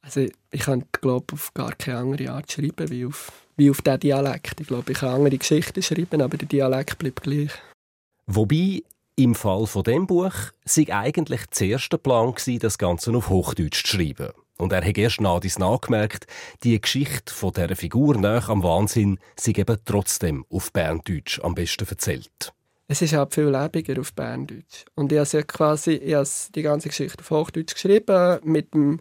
Also 0.01 0.21
ich 0.51 0.61
kann, 0.61 0.85
glaube 0.93 1.35
auf 1.35 1.53
gar 1.53 1.75
keine 1.75 1.99
andere 1.99 2.31
Art 2.31 2.51
schreiben 2.51 2.91
wie 2.91 3.07
auf, 3.07 3.33
wie 3.57 3.71
auf 3.71 3.83
diesen 3.83 4.01
Dialekt. 4.01 4.61
Ich 4.61 4.69
glaube, 4.69 4.93
ich 4.93 4.99
kann 4.99 5.15
andere 5.15 5.37
Geschichten 5.37 5.83
schreiben, 5.83 6.23
aber 6.23 6.37
der 6.37 6.49
Dialekt 6.49 6.99
bleibt 6.99 7.23
gleich. 7.23 7.51
Wobei 8.27 8.83
im 9.17 9.35
Fall 9.35 9.67
von 9.67 9.83
dem 9.83 10.07
Buch 10.07 10.35
sei 10.65 10.87
eigentlich 10.91 11.47
der 11.47 11.67
erste 11.69 11.99
Plan 11.99 12.35
gewesen, 12.35 12.61
das 12.61 12.79
Ganze 12.79 13.13
auf 13.13 13.29
Hochdeutsch 13.29 13.85
zu 13.85 13.97
schreiben. 13.97 14.29
Und 14.59 14.73
er 14.73 14.85
hat 14.85 14.97
erst 14.97 15.21
nach 15.21 15.41
dies 15.41 15.59
nachgemerkt, 15.59 16.27
die 16.63 16.81
Geschichte 16.81 17.33
von 17.33 17.53
dieser 17.53 17.77
Figur 17.77 18.17
nach 18.17 18.49
am 18.49 18.63
Wahnsinn 18.63 19.19
sei 19.39 19.53
eben 19.57 19.79
trotzdem 19.85 20.45
auf 20.51 20.73
Berndeutsch 20.73 21.41
am 21.43 21.55
besten 21.55 21.87
erzählt. 21.89 22.53
Es 22.89 23.03
ist 23.03 23.13
halt 23.13 23.35
viel 23.35 23.49
lebendiger 23.49 24.01
auf 24.01 24.13
Berndeutsch. 24.15 24.85
Und 24.95 25.13
ich 25.13 25.19
habe 25.19 25.45
quasi 25.45 25.93
ich 25.93 26.15
habe 26.15 26.29
die 26.55 26.63
ganze 26.63 26.89
Geschichte 26.89 27.21
auf 27.21 27.31
Hochdeutsch 27.31 27.75
geschrieben, 27.75 28.39
mit 28.45 28.73
dem 28.75 29.01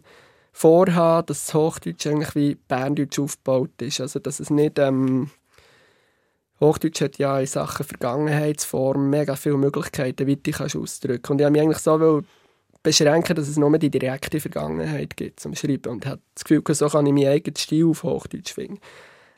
Vorhaben, 0.52 1.26
dass 1.26 1.46
das 1.46 1.54
Hochdeutsch 1.54 2.06
eigentlich 2.06 2.34
wie 2.34 2.54
Berndeutsch 2.54 3.18
aufgebaut 3.18 3.80
ist. 3.80 4.00
Also, 4.00 4.18
dass 4.18 4.40
es 4.40 4.50
nicht... 4.50 4.78
Ähm, 4.78 5.30
Hochdeutsch 6.60 7.02
hat 7.02 7.18
ja 7.18 7.38
in 7.38 7.46
Sachen 7.46 7.84
Vergangenheitsform 7.84 9.10
mega 9.10 9.36
viele 9.36 9.58
Möglichkeiten, 9.58 10.26
wie 10.26 10.36
du 10.36 10.42
dich 10.42 10.60
ausdrücken 10.60 11.22
kannst. 11.22 11.30
Und 11.30 11.40
ich 11.40 11.44
habe 11.44 11.52
mich 11.52 11.62
eigentlich 11.62 11.78
so 11.78 12.22
beschränken, 12.86 13.34
dass 13.34 13.48
es 13.48 13.56
nur 13.56 13.76
die 13.78 13.90
direkte 13.90 14.38
Vergangenheit 14.38 15.16
gibt 15.16 15.40
zum 15.40 15.56
Schreiben. 15.56 15.90
Und 15.90 16.06
hat 16.06 16.20
das 16.36 16.44
Gefühl, 16.44 16.62
so 16.72 16.88
kann 16.88 17.04
ich 17.04 17.12
meinen 17.12 17.26
eigenen 17.26 17.56
Stil 17.56 17.86
auf 17.86 18.04
Hochdeutsch 18.04 18.52
finden. 18.52 18.78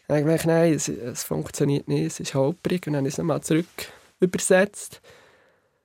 Dann 0.07 0.19
habe 0.19 0.21
ich 0.21 0.43
gedacht, 0.43 0.47
nein, 0.47 0.75
es, 0.75 0.89
es, 0.89 1.25
funktioniert 1.25 1.89
nicht, 1.89 2.05
es 2.05 2.21
ist 2.21 2.35
holprig. 2.35 2.87
Und 2.87 2.93
dann 2.93 3.01
habe 3.01 3.09
ich 3.09 3.15
es 3.15 3.19
nochmal 3.19 3.41
zurück 3.41 3.67
übersetzt. 4.21 5.01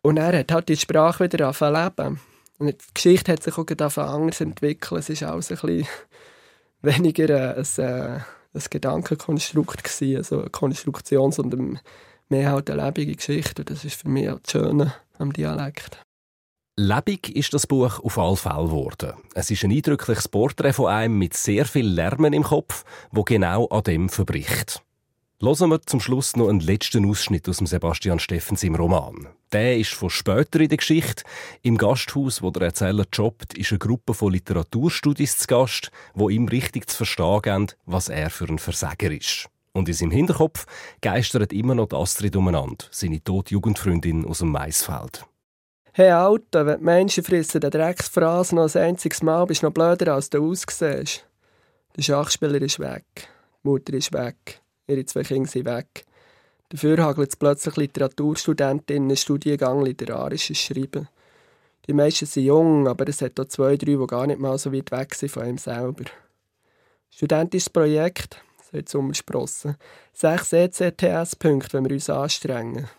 Und 0.02 0.18
er 0.18 0.38
hat 0.38 0.52
halt 0.52 0.68
die 0.68 0.76
Sprache 0.76 1.24
wieder 1.24 1.46
angefangen 1.46 1.84
leben. 1.84 2.20
Und 2.60 2.68
die 2.68 2.94
Geschichte 2.94 3.32
hat 3.32 3.42
sich 3.42 3.58
auch 3.58 3.98
anders 3.98 4.42
entwickelt. 4.42 5.00
Es 5.00 5.10
ist 5.10 5.24
alles 5.24 5.50
ein 5.50 5.58
bisschen 5.58 5.88
weniger 6.82 7.56
ein, 7.56 7.66
ein, 7.78 8.26
ein 8.54 8.64
Gedankenkonstrukt 8.70 9.86
gewesen, 9.86 10.18
also 10.18 10.42
eine 10.42 10.50
Konstruktion, 10.50 11.32
sondern 11.32 11.80
mehr 12.28 12.52
halt 12.52 12.70
eine 12.70 12.84
lebende 12.86 13.16
Geschichte. 13.16 13.62
Und 13.62 13.70
das 13.70 13.86
ist 13.86 14.02
für 14.02 14.10
mich 14.10 14.30
auch 14.30 14.40
das 14.40 14.52
Schöne 14.52 14.94
am 15.18 15.32
Dialekt. 15.32 16.04
Lebig 16.76 17.36
ist 17.36 17.54
das 17.54 17.68
Buch 17.68 18.00
auf 18.00 18.18
alle 18.18 18.36
Fälle 18.36 18.66
geworden. 18.66 19.14
Es 19.36 19.52
ist 19.52 19.64
ein 19.64 19.72
eindrückliches 19.72 20.28
Porträt 20.28 20.74
von 20.74 20.88
einem 20.88 21.20
mit 21.20 21.36
sehr 21.36 21.66
viel 21.66 21.86
Lärmen 21.86 22.34
im 22.34 22.42
Kopf, 22.42 22.84
wo 23.12 23.24
genau 23.24 23.68
an 23.68 23.84
dem 23.84 24.10
verbricht. 24.10 24.82
Hören 25.40 25.70
wir 25.70 25.84
zum 25.84 26.00
Schluss 26.00 26.36
noch 26.36 26.50
einen 26.50 26.62
letzten 26.62 27.08
Ausschnitt 27.08 27.48
aus 27.48 27.58
dem 27.58 27.68
Sebastian 27.68 28.18
Steffens 28.18 28.64
im 28.64 28.74
Roman. 28.74 29.28
Der 29.52 29.78
ist 29.78 29.94
von 29.94 30.10
später 30.10 30.62
in 30.62 30.70
der 30.70 30.80
Geschichte. 30.80 31.22
Im 31.62 31.78
Gasthaus, 31.78 32.42
wo 32.42 32.50
der 32.50 32.64
Erzähler 32.64 33.06
jobbt, 33.14 33.56
ist 33.56 33.70
eine 33.72 33.78
Gruppe 33.78 34.16
von 34.16 34.34
Literaturstudis 34.34 35.38
zu 35.38 35.46
Gast, 35.46 35.92
wo 36.16 36.30
ihm 36.30 36.48
richtig 36.48 36.90
zu 36.90 36.98
verstehen 36.98 37.42
geben, 37.44 37.68
was 37.86 38.10
er 38.10 38.32
für 38.32 38.46
ein 38.46 38.58
Versager 38.58 39.12
ist. 39.12 39.48
Und 39.74 39.90
in 39.90 39.94
seinem 39.94 40.12
Hinterkopf 40.12 40.66
geistert 41.02 41.54
immer 41.54 41.76
noch 41.76 41.90
die 41.90 41.98
Astrid 41.98 42.36
umeinander, 42.36 42.86
seine 42.90 43.24
tote 43.24 43.52
Jugendfreundin 43.52 44.26
aus 44.26 44.40
dem 44.40 44.50
Maisfeld. 44.50 45.24
Hey 45.96 46.10
Alter, 46.10 46.66
wenn 46.66 46.80
die 46.80 46.86
Menschen 46.86 47.24
fressen 47.24 47.62
den 47.62 47.70
Drecksfraß 47.70 48.54
noch 48.54 48.74
ein 48.74 48.82
einziges 48.82 49.22
Mal, 49.22 49.46
bist 49.46 49.62
du 49.62 49.68
noch 49.68 49.74
blöder, 49.76 50.16
als 50.16 50.28
du 50.28 50.44
aussiehst. 50.50 51.24
Der 51.96 52.02
Schachspieler 52.02 52.60
ist 52.64 52.80
weg. 52.80 53.06
Die 53.64 53.68
Mutter 53.68 53.94
ist 53.94 54.12
weg. 54.12 54.60
Ihre 54.88 55.06
zwei 55.06 55.22
Kinder 55.22 55.48
sind 55.48 55.68
weg. 55.68 56.04
Dafür 56.70 56.98
hagelt 56.98 57.30
es 57.30 57.36
plötzlich 57.36 57.76
Literaturstudentinnen 57.76 59.10
einen 59.10 59.18
Studiengang 59.18 59.86
Literarisches 59.86 60.58
Schreiben. 60.58 61.10
Die 61.86 61.94
meisten 61.94 62.26
sind 62.26 62.46
jung, 62.46 62.88
aber 62.88 63.08
es 63.08 63.22
hat 63.22 63.40
auch 63.40 63.46
zwei, 63.46 63.78
drei, 63.78 63.92
die 63.92 64.08
gar 64.08 64.26
nicht 64.26 64.40
mal 64.40 64.58
so 64.58 64.74
weit 64.74 64.90
weg 64.90 65.14
sind 65.14 65.30
von 65.30 65.46
ihm 65.46 65.60
selber. 65.60 66.06
Studentisches 67.12 67.70
Projekt, 67.70 68.42
sagt 68.72 68.90
Sommersprossen. 68.90 69.76
Sechs 70.12 70.54
ECTS-Punkte, 70.54 71.74
wenn 71.74 71.86
wir 71.86 71.92
uns 71.92 72.10
anstrengen. 72.10 72.90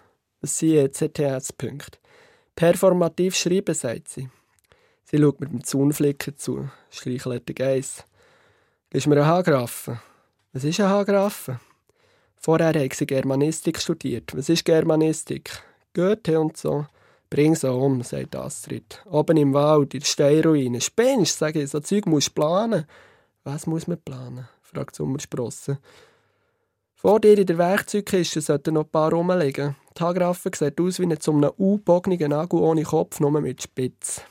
Was 0.41 0.57
sind 0.57 0.77
ECTS-Punkte? 0.77 1.99
Performativ 2.57 3.35
schreiben, 3.35 3.75
sagt 3.75 4.09
sie. 4.09 4.29
Sie 5.05 5.19
schaut 5.19 5.41
mit 5.41 5.51
dem 5.51 5.65
Zaunflicker 5.65 6.37
zu, 6.37 6.69
streichelt 6.91 7.49
den 7.49 7.55
Geiss. 7.55 8.05
Gibst 8.91 9.07
mir 9.07 9.17
einen 9.17 9.27
Haargraffen? 9.27 10.01
Was 10.53 10.65
ist 10.65 10.81
ein 10.81 10.89
Haargraffen? 10.89 11.61
Vorher 12.37 12.69
hat 12.69 12.95
sie 12.95 13.07
Germanistik 13.07 13.81
studiert. 13.81 14.37
Was 14.37 14.49
ist 14.49 14.65
Germanistik? 14.65 15.51
Goethe 15.95 16.39
und 16.39 16.57
so. 16.57 16.87
Bring 17.31 17.57
so 17.57 17.73
um, 17.81 18.03
sagt 18.03 18.37
Astrid. 18.37 19.03
Oben 19.07 19.37
im 19.37 19.55
Wald, 19.55 19.95
in 19.95 20.01
der 20.01 20.07
Steinruine. 20.07 20.81
Spinnst, 20.81 21.39
sage 21.39 21.63
ich, 21.63 21.71
so 21.71 21.81
Zeug 21.81 22.07
musst 22.07 22.29
du 22.29 22.33
planen. 22.35 22.87
Was 23.43 23.67
muss 23.67 23.87
man 23.87 23.99
planen? 23.99 24.49
fragt 24.63 24.95
Sommersprossen. 24.95 25.79
Vor 26.95 27.19
dir 27.19 27.37
in 27.37 27.47
der 27.47 27.59
Werkzeugkiste 27.59 28.41
sollten 28.41 28.75
noch 28.75 28.85
ein 28.85 28.91
paar 28.91 29.13
rumliegen. 29.13 29.75
Die 29.97 30.03
Haargraffe 30.03 30.51
sieht 30.55 30.81
aus 30.81 30.99
wie 30.99 31.07
ein 31.07 31.21
zum 31.21 31.45
U-bognigen 31.57 32.31
Nagel 32.31 32.61
ohne 32.61 32.83
Kopf, 32.83 33.21
nur 33.21 33.41
mit 33.41 33.63
Spitz. 33.63 34.23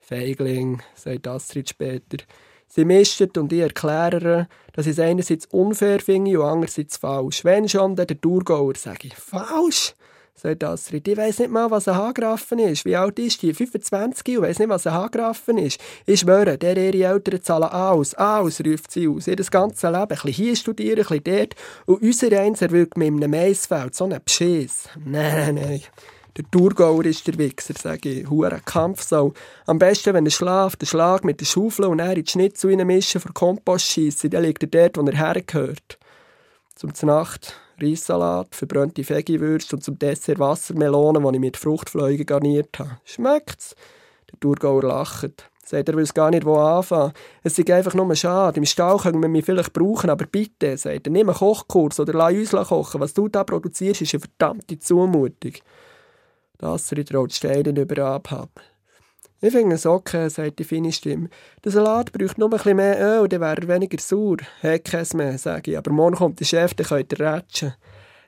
Feigling, 0.00 0.82
sagt 0.94 1.28
Astrid 1.28 1.68
später. 1.68 2.24
Sie 2.66 2.84
mischt 2.84 3.36
und 3.36 3.52
ich 3.52 3.60
erkläre 3.60 4.48
dass 4.72 4.86
ich 4.86 4.92
es 4.92 4.98
einerseits 4.98 5.46
unfair 5.46 6.00
finde 6.00 6.40
und 6.40 6.46
andererseits 6.46 6.96
falsch. 6.96 7.44
Wenn 7.44 7.68
schon, 7.68 7.96
dann 7.96 8.06
der 8.06 8.20
Thurgauer, 8.20 8.74
sage 8.76 9.08
ich. 9.08 9.14
Falsch? 9.14 9.94
Sagt 10.40 10.64
Astrid. 10.64 11.06
Ich 11.06 11.16
weiss 11.16 11.38
nicht 11.38 11.50
mal, 11.50 11.70
was 11.70 11.86
ein 11.86 11.96
Haargraffen 11.96 12.58
ist. 12.58 12.84
Wie 12.84 12.96
alt 12.96 13.18
ist 13.18 13.42
die? 13.42 13.52
25 13.52 14.38
und 14.38 14.44
weiss 14.44 14.58
nicht, 14.58 14.68
was 14.68 14.86
ein 14.86 14.94
Haargraffen 14.94 15.58
ist. 15.58 15.80
Ich 16.06 16.20
schwöre, 16.20 16.56
der 16.56 16.76
ihre 16.76 17.12
Eltern 17.12 17.42
zahlen 17.42 17.68
aus. 17.68 18.14
Aus, 18.14 18.60
ruft 18.60 18.90
sie 18.90 19.08
aus. 19.08 19.26
Ihr 19.26 19.36
ganzes 19.36 19.82
Leben. 19.82 19.98
Ein 19.98 20.08
bisschen 20.08 20.32
hier 20.32 20.56
studieren, 20.56 21.06
ein 21.06 21.20
bisschen 21.20 21.24
dort. 21.24 21.54
Und 21.86 22.02
unser 22.02 22.40
Eins 22.40 22.62
erwirkt 22.62 22.96
mit 22.96 23.08
einem 23.08 23.30
Maisfeld. 23.30 23.94
So 23.94 24.04
einen 24.04 24.20
Beschiss. 24.24 24.88
Nein, 25.04 25.56
nein. 25.56 25.82
Der 26.36 26.44
Thurgauer 26.50 27.04
ist 27.04 27.26
der 27.26 27.36
Wichser, 27.36 27.74
sage 27.74 28.08
ich. 28.08 28.30
Hure 28.30 28.60
Kampfsau. 28.64 29.34
Am 29.66 29.78
besten, 29.78 30.14
wenn 30.14 30.24
er 30.24 30.30
schlaft, 30.30 30.80
der 30.80 30.86
Schlag 30.86 31.24
mit 31.24 31.40
der 31.40 31.46
Schaufel 31.46 31.86
und 31.86 31.98
er 31.98 32.16
in 32.16 32.24
die 32.24 32.30
Schnitzel 32.30 32.82
mischen 32.84 33.20
für 33.20 33.32
Kompost 33.32 33.86
schiessen, 33.86 34.30
dann 34.30 34.44
liegt 34.44 34.62
er 34.62 34.68
dort, 34.68 34.96
wo 34.96 35.10
er 35.10 35.18
hergehört. 35.18 35.98
Zum 36.76 36.92
Nacht 37.02 37.60
Reissalat, 37.82 38.54
verbrannte 38.54 39.08
Vegiwürste 39.08 39.76
und 39.76 39.82
zum 39.82 39.98
Dessert 39.98 40.38
Wassermelonen, 40.38 41.22
die 41.22 41.36
ich 41.36 41.40
mit 41.40 41.56
Fruchtfliegen 41.56 42.26
garniert 42.26 42.78
habe. 42.78 42.98
Schmeckt's? 43.04 43.74
Der 44.30 44.40
Thurgauer 44.40 44.82
lacht. 44.82 45.50
Sagt, 45.64 45.88
er 45.88 45.96
will 45.96 46.06
gar 46.06 46.30
nicht 46.30 46.44
wo 46.44 46.56
anfangen. 46.56 47.12
Es 47.44 47.58
ist 47.58 47.70
einfach 47.70 47.94
nur 47.94 48.14
schade. 48.16 48.58
Im 48.58 48.66
Stall 48.66 48.98
können 48.98 49.22
wir 49.22 49.28
mich 49.28 49.44
vielleicht 49.44 49.72
brauchen, 49.72 50.10
aber 50.10 50.26
bitte, 50.26 50.76
sagt 50.76 51.06
er, 51.06 51.12
nimm 51.12 51.28
einen 51.28 51.38
Kochkurs 51.38 52.00
oder 52.00 52.12
lass 52.12 52.52
uns 52.54 52.68
kochen. 52.68 53.00
Was 53.00 53.14
du 53.14 53.28
da 53.28 53.44
produzierst, 53.44 54.02
ist 54.02 54.14
eine 54.14 54.20
verdammte 54.20 54.78
Zumutung. 54.78 55.52
Das 56.58 56.92
rollt 57.14 57.32
Steine 57.32 57.80
über 57.80 58.04
Abhab. 58.04 58.50
Ich 59.42 59.52
finde 59.52 59.76
es 59.76 59.86
okay, 59.86 60.28
sagt 60.28 60.58
die 60.58 60.64
feine 60.64 60.92
Stimme. 60.92 61.30
Der 61.64 61.72
Salat 61.72 62.12
braucht 62.12 62.36
nur 62.36 62.48
ein 62.48 62.50
bisschen 62.50 62.76
mehr 62.76 63.00
Öl, 63.00 63.26
dann 63.26 63.40
wäre 63.40 63.62
er 63.62 63.68
weniger 63.68 63.98
sauer. 63.98 64.36
Hey, 64.60 64.78
keins 64.78 65.14
mehr, 65.14 65.38
sage 65.38 65.70
ich. 65.70 65.78
Aber 65.78 65.90
morgen 65.92 66.16
kommt 66.16 66.40
der 66.40 66.44
Chef, 66.44 66.74
dann 66.74 66.86
könnt 66.86 67.12
ihr 67.12 67.20
rätschen. 67.20 67.74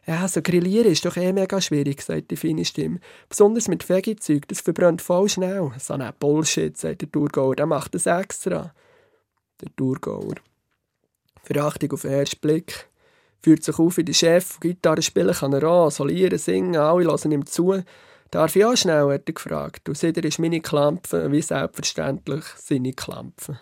Ja, 0.07 0.27
so 0.27 0.41
grillieren 0.41 0.91
ist 0.91 1.05
doch 1.05 1.17
eh 1.17 1.33
mega 1.33 1.61
schwierig, 1.61 2.01
sagt 2.01 2.31
die 2.31 2.37
feine 2.37 2.65
Stimme. 2.65 2.99
Besonders 3.29 3.69
mit 3.69 3.87
Veggie-Zeug, 3.87 4.49
das 4.49 4.63
verbrennt 4.63 5.03
voll 5.03 5.29
schnell. 5.29 5.71
So 5.79 5.95
ein 5.95 6.13
Bullshit, 6.19 6.77
sagt 6.79 7.03
der 7.03 7.13
Thurgauer, 7.13 7.57
der 7.57 7.67
macht 7.67 7.95
das 7.95 8.07
extra. 8.07 8.73
Der 9.61 9.69
Thurgauer. 9.77 10.37
Verachtung 11.45 11.93
auf 11.93 12.03
den 12.03 12.13
ersten 12.13 12.41
Blick. 12.41 12.89
Führt 13.43 13.65
sich 13.65 13.79
auf 13.79 13.97
wie 13.99 14.05
der 14.05 14.13
Chef, 14.15 14.59
Gitarre 14.61 15.03
spielen 15.03 15.35
kann 15.35 15.53
er 15.53 15.65
an, 15.65 15.91
solieren, 15.91 16.39
singen, 16.39 16.77
alle 16.77 17.05
hören 17.05 17.33
ihm 17.33 17.45
zu. 17.45 17.83
Darf 18.33 18.57
ich 18.57 18.65
auch 18.65 18.75
schnell, 18.75 19.13
hat 19.13 19.29
er 19.29 19.35
gefragt. 19.35 19.91
Und 19.91 19.99
seitdem 19.99 20.25
ist 20.25 20.39
meine 20.39 20.63
Klampe 20.63 21.31
wie 21.31 21.43
selbstverständlich 21.43 22.45
seine 22.57 22.95
Klampe. 22.95 23.61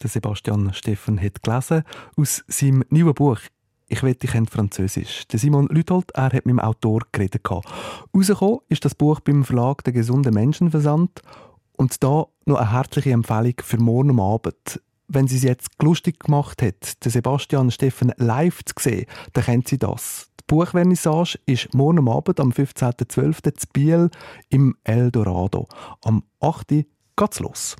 Der 0.00 0.08
Sebastian 0.08 0.72
Steffen 0.72 1.20
hat 1.20 1.42
gelesen 1.42 1.82
aus 2.16 2.44
seinem 2.46 2.84
neuen 2.90 3.14
Buch 3.14 3.40
«Ich 3.88 4.04
wette, 4.04 4.26
ich 4.26 4.32
kennt 4.32 4.50
Französisch». 4.50 5.26
Der 5.26 5.40
Simon 5.40 5.66
Lüthold, 5.66 6.12
er 6.14 6.26
hat 6.26 6.46
mit 6.46 6.52
dem 6.52 6.60
Autor 6.60 7.00
geredet. 7.10 7.42
Rausgekommen 7.50 8.60
ist 8.68 8.84
das 8.84 8.94
Buch 8.94 9.18
beim 9.18 9.44
Verlag 9.44 9.82
«Der 9.82 9.92
gesunde 9.92 10.30
Menschenversand». 10.30 11.22
Und 11.76 12.00
da 12.04 12.26
noch 12.46 12.58
eine 12.58 12.70
herzliche 12.70 13.10
Empfehlung 13.10 13.54
für 13.60 13.78
morgen 13.78 14.20
Abend. 14.20 14.80
Wenn 15.08 15.26
sie 15.26 15.36
es 15.36 15.42
jetzt 15.42 15.82
lustig 15.82 16.20
gemacht 16.20 16.62
hat, 16.62 17.04
den 17.04 17.10
Sebastian 17.10 17.72
Steffen 17.72 18.12
live 18.18 18.64
zu 18.64 18.74
sehen, 18.78 19.06
dann 19.32 19.44
kennt 19.44 19.66
sie 19.66 19.78
das. 19.78 20.30
Buchvernissage 20.46 21.38
ist 21.46 21.72
morgen 21.72 22.06
Abend 22.08 22.38
am 22.38 22.50
15.12. 22.50 23.54
zu 23.56 23.66
Biel 23.72 24.10
im 24.50 24.76
Eldorado. 24.84 25.68
Am 26.02 26.22
8. 26.40 26.84
geht's 27.16 27.40
los. 27.40 27.76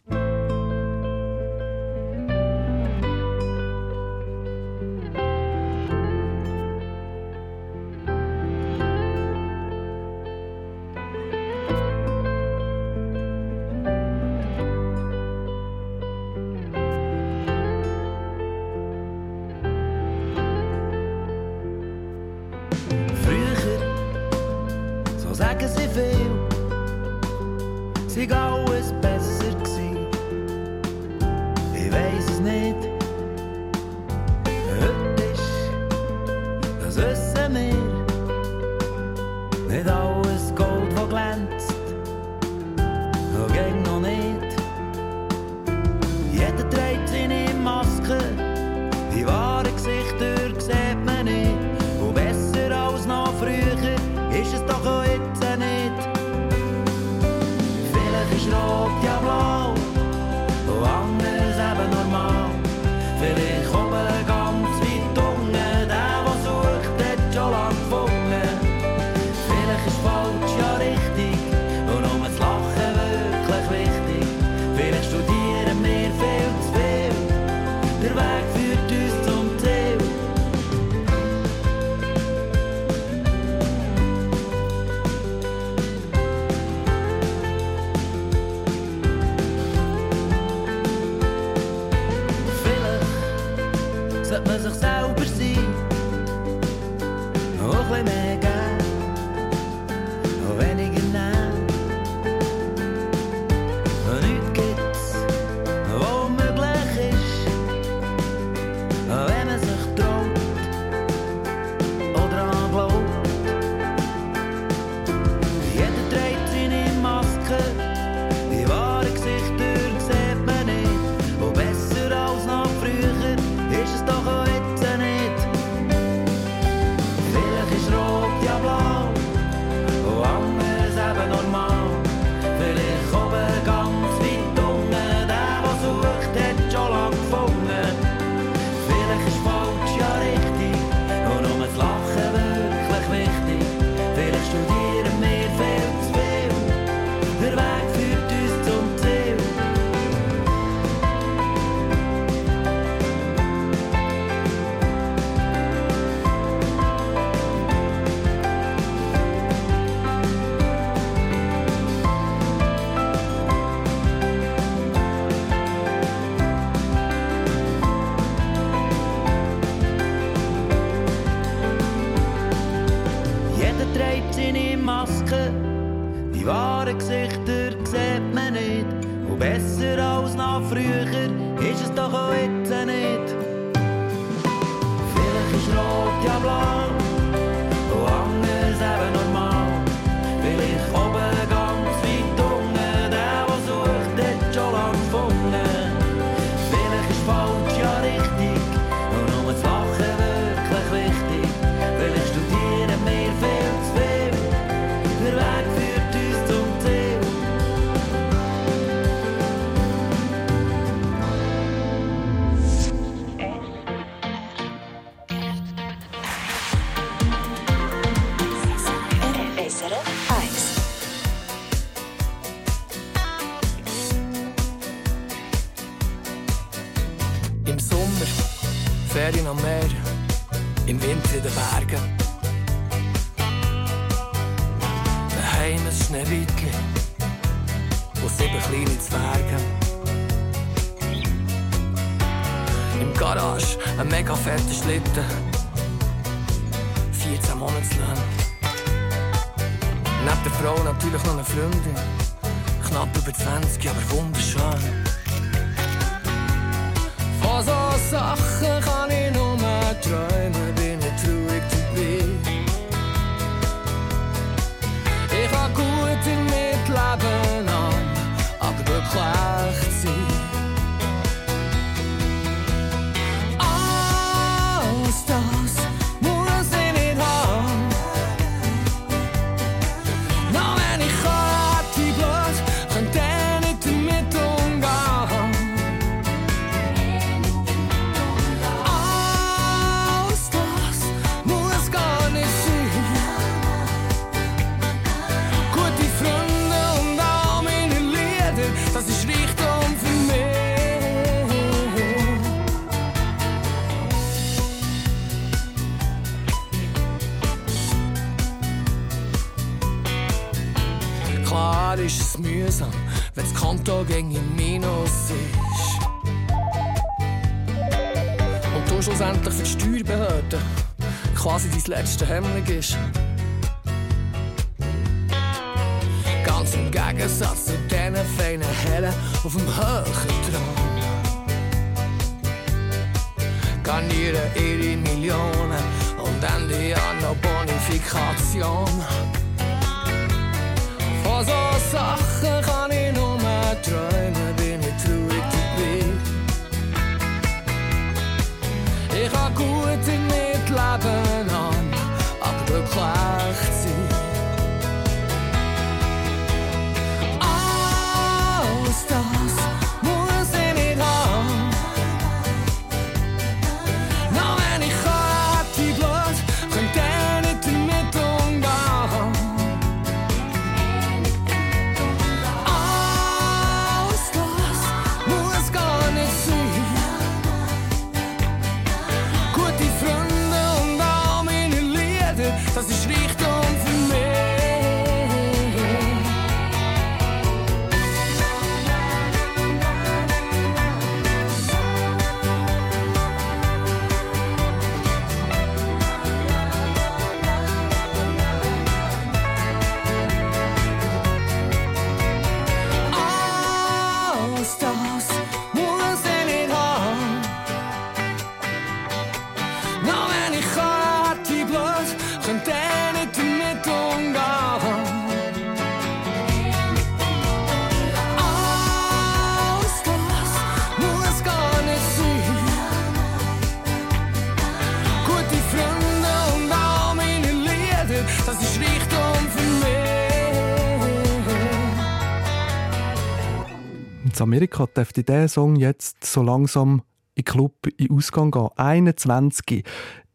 Amerika 434.74 434.92
dürfte 434.92 435.22
dieser 435.22 435.46
Song 435.48 435.76
jetzt 435.76 436.24
so 436.24 436.42
langsam 436.42 437.02
in 437.36 437.44
Club 437.44 437.86
in 437.96 438.10
Ausgang 438.10 438.50
gehen. 438.50 438.68
21 438.76 439.84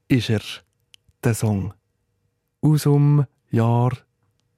ist 0.08 0.30
er, 0.30 0.39
der 1.23 1.34
Song. 1.34 1.73
Aus 2.62 2.84
dem 2.84 3.25
Jahr 3.52 3.91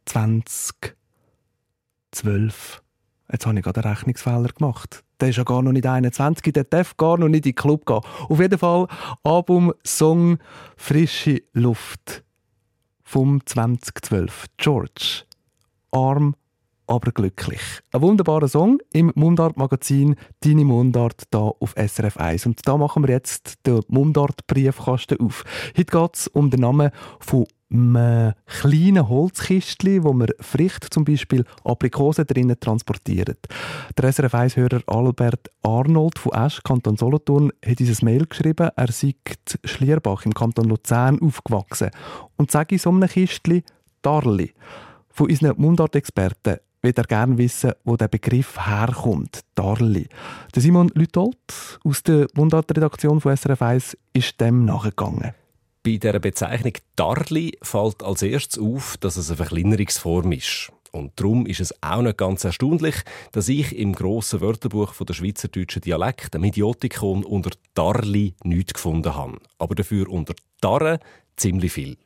2012. 0.06 2.84
Jetzt 3.32 3.46
habe 3.46 3.58
ich 3.58 3.64
gerade 3.64 3.84
einen 3.84 3.96
Rechnungsfehler 3.96 4.50
gemacht. 4.50 5.04
Der 5.20 5.30
ist 5.30 5.38
ja 5.38 5.44
gar 5.44 5.64
noch 5.64 5.72
nicht 5.72 5.88
21, 5.88 6.54
der 6.54 6.66
darf 6.66 6.98
gar 6.98 7.18
noch 7.18 7.28
nicht 7.28 7.46
in 7.46 7.54
den 7.54 7.56
Club 7.56 7.86
gehen. 7.86 8.02
Auf 8.30 8.40
jeden 8.40 8.60
Fall 8.60 8.88
Album 9.24 9.74
Song 9.84 10.38
Frische 10.78 11.42
Luft 11.54 12.24
vom 13.04 13.46
2012. 13.46 14.46
George. 14.58 15.24
Arm, 15.92 16.36
aber 16.92 17.12
glücklich. 17.14 17.62
Ein 17.94 18.02
wunderbarer 18.02 18.50
Song 18.50 18.80
im 18.92 19.14
Mundart-Magazin 19.16 20.18
«Deine 20.42 20.66
Mundart» 20.66 21.24
hier 21.32 21.54
auf 21.58 21.74
SRF 21.78 22.18
1. 22.18 22.46
Und 22.48 22.68
da 22.68 22.76
machen 22.76 23.04
wir 23.04 23.12
jetzt 23.12 23.66
den 23.66 23.80
Mundart-Briefkasten 23.88 25.22
auf. 25.22 25.46
Heute 25.78 25.86
geht 25.86 26.16
es 26.16 26.28
um 26.28 26.50
den 26.50 26.60
Namen 26.60 26.92
von 27.22 27.46
einem 27.72 28.34
kleinen 28.46 29.08
Holzkistchen, 29.08 30.04
wo 30.04 30.12
man 30.12 30.28
Fricht, 30.42 30.94
zum 30.94 31.06
Beispiel 31.06 31.46
Aprikosen 31.64 32.28
drinnen 32.28 32.60
transportiert. 32.60 33.48
Der 33.98 34.12
SRF 34.12 34.34
1-Hörer 34.34 34.82
Albert 34.88 35.50
Arnold 35.64 36.20
von 36.20 36.34
Esch, 36.34 36.62
Kanton 36.62 36.98
Solothurn, 36.98 37.54
hat 37.66 37.80
ein 37.80 37.98
Mail 38.02 38.26
geschrieben, 38.26 38.70
er 38.76 38.92
sei 38.92 39.16
Schlierbach 39.64 40.26
im 40.26 40.34
Kanton 40.34 40.68
Luzern 40.68 41.22
aufgewachsen 41.22 41.92
und 42.36 42.52
sage 42.52 42.76
in 42.76 42.80
so 42.80 42.90
einem 42.90 43.08
Kistchen 43.08 43.64
Darli. 44.02 44.52
Von 45.10 45.30
unseren 45.30 45.56
Mundart-Experten 45.58 46.58
will 46.82 46.94
er 46.96 47.04
gerne 47.04 47.38
wissen, 47.38 47.74
wo 47.84 47.96
der 47.96 48.08
Begriff 48.08 48.58
herkommt. 48.60 49.42
Darli. 49.56 50.08
Der 50.56 50.62
Simon 50.62 50.92
Lütold 50.94 51.38
aus 51.84 52.04
der 52.04 52.28
Mundart-Redaktion 52.34 53.22
von 53.22 53.36
SRF 53.36 53.62
1 53.62 53.98
ist 54.14 54.42
dem 54.42 54.66
nachgegangen. 54.66 55.34
Bei 55.84 55.98
der 55.98 56.20
Bezeichnung 56.20 56.74
Darli 56.96 57.58
fällt 57.62 58.04
als 58.04 58.22
erstes 58.22 58.62
auf, 58.62 58.98
dass 58.98 59.18
es 59.18 59.30
eine 59.30 59.38
Verkleinerungsform 59.38 60.32
ist. 60.32 60.72
Und 60.92 61.18
darum 61.20 61.46
ist 61.46 61.62
es 61.62 61.74
auch 61.82 62.02
nicht 62.02 62.18
ganz 62.18 62.44
erstaunlich, 62.44 62.96
dass 63.32 63.48
ich 63.48 63.76
im 63.78 63.94
grossen 63.94 64.42
Wörterbuch 64.42 64.94
von 64.94 65.08
der 65.08 65.14
schweizerdeutschen 65.14 65.82
Dialekt, 65.82 66.34
dem 66.34 66.44
Idiotikon, 66.44 67.24
unter 67.24 67.52
Darli 67.74 68.36
nichts 68.44 68.74
gefunden 68.74 69.16
habe. 69.16 69.40
Aber 69.58 69.74
dafür 69.74 70.10
unter 70.10 70.36
Darre 70.60 71.00
ziemlich 71.38 71.72
viel. 71.72 71.98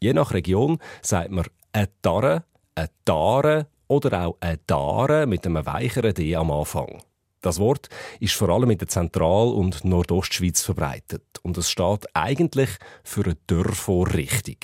Je 0.00 0.12
nach 0.12 0.32
Region 0.32 0.78
sagt 1.02 1.30
man 1.30 1.46
eine 1.72 1.88
Darre, 2.02 2.44
eine 2.74 2.90
Dare 3.04 3.66
oder 3.88 4.26
auch 4.26 4.36
eine 4.40 4.60
Dare 4.66 5.26
mit 5.26 5.46
einem 5.46 5.66
weicheren 5.66 6.14
D 6.14 6.36
am 6.36 6.50
Anfang. 6.50 7.02
Das 7.40 7.58
Wort 7.58 7.88
ist 8.20 8.34
vor 8.34 8.48
allem 8.48 8.70
in 8.70 8.78
der 8.78 8.88
Zentral- 8.88 9.52
und 9.52 9.84
Nordostschweiz 9.84 10.62
verbreitet 10.62 11.22
und 11.42 11.56
es 11.56 11.70
steht 11.70 12.06
eigentlich 12.14 12.70
für 13.04 13.24
eine 13.24 13.36
Dörrvorrichtung. 13.46 14.56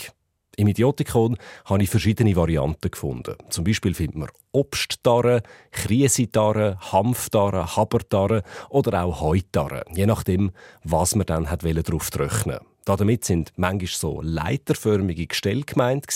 Im 0.56 0.68
Idiotikon 0.68 1.36
habe 1.64 1.82
ich 1.82 1.90
verschiedene 1.90 2.36
Varianten 2.36 2.90
gefunden. 2.90 3.34
Zum 3.48 3.64
Beispiel 3.64 3.94
findet 3.94 4.16
man 4.16 4.28
Obstdarren, 4.52 5.42
Kriesidarren, 5.72 6.78
Hanfdarren, 6.92 7.76
Haberdarren 7.76 8.42
oder 8.70 9.04
auch 9.04 9.20
Heutarren, 9.20 9.82
je 9.94 10.06
nachdem, 10.06 10.52
was 10.84 11.16
man 11.16 11.26
dann 11.26 11.50
hat 11.50 11.64
darauf 11.64 12.10
trocknen 12.10 12.60
damit 12.84 13.24
sind 13.24 13.52
manchmal 13.56 13.88
so 13.88 14.20
leiterförmige 14.22 15.26
Gestelle 15.26 15.62
gemeint 15.62 16.06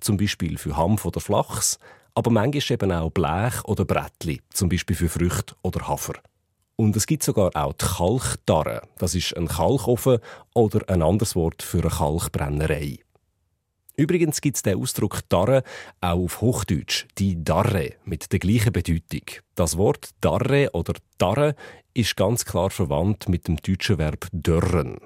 zum 0.00 0.16
Beispiel 0.16 0.58
für 0.58 0.76
Hanf 0.76 1.04
oder 1.04 1.20
Flachs, 1.20 1.78
aber 2.14 2.30
manchmal 2.30 2.74
eben 2.74 2.92
auch 2.92 3.10
Blech 3.10 3.64
oder 3.64 3.84
Brettli, 3.84 4.40
zum 4.52 4.68
Beispiel 4.68 4.96
für 4.96 5.08
Früchte 5.08 5.54
oder 5.62 5.88
Hafer. 5.88 6.14
Und 6.76 6.96
es 6.96 7.06
gibt 7.06 7.22
sogar 7.22 7.50
auch 7.54 7.72
die 7.72 7.84
Kalkdarre. 7.84 8.82
Das 8.98 9.14
ist 9.14 9.36
ein 9.36 9.46
Kalkofen 9.46 10.18
oder 10.54 10.88
ein 10.88 11.02
anderes 11.02 11.36
Wort 11.36 11.62
für 11.62 11.80
eine 11.80 11.90
Kalkbrennerei. 11.90 12.98
Übrigens 13.96 14.40
gibt 14.40 14.56
es 14.56 14.62
den 14.62 14.80
Ausdruck 14.80 15.20
Darre 15.28 15.62
auch 16.00 16.24
auf 16.24 16.40
Hochdeutsch, 16.40 17.06
die 17.18 17.44
Darre, 17.44 17.92
mit 18.04 18.32
der 18.32 18.40
gleichen 18.40 18.72
Bedeutung. 18.72 19.22
Das 19.54 19.76
Wort 19.76 20.10
Darre 20.20 20.70
oder 20.72 20.94
Darre 21.16 21.54
ist 21.94 22.16
ganz 22.16 22.44
klar 22.44 22.70
verwandt 22.70 23.28
mit 23.28 23.46
dem 23.46 23.56
deutschen 23.56 23.98
Verb 23.98 24.26
dörren. 24.32 24.98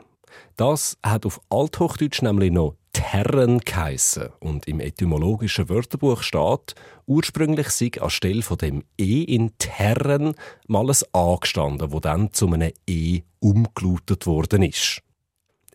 Das 0.56 0.98
hat 1.04 1.26
auf 1.26 1.40
Althochdeutsch 1.50 2.22
nämlich 2.22 2.50
noch 2.50 2.74
Terren 2.92 3.60
geheissen 3.60 4.30
und 4.40 4.66
im 4.66 4.80
etymologischen 4.80 5.68
Wörterbuch 5.68 6.22
steht, 6.22 6.74
ursprünglich 7.06 7.68
sei 7.70 7.92
anstelle 8.00 8.42
von 8.42 8.58
dem 8.58 8.84
E 8.98 9.22
in 9.22 9.56
Terren 9.58 10.34
mal 10.66 10.90
ein 10.90 10.96
A 11.12 11.36
gestanden, 11.40 11.92
wo 11.92 12.00
dann 12.00 12.32
zu 12.32 12.48
einem 12.48 12.72
E 12.88 13.22
umgelutet 13.38 14.26
worden 14.26 14.62
ist. 14.62 15.00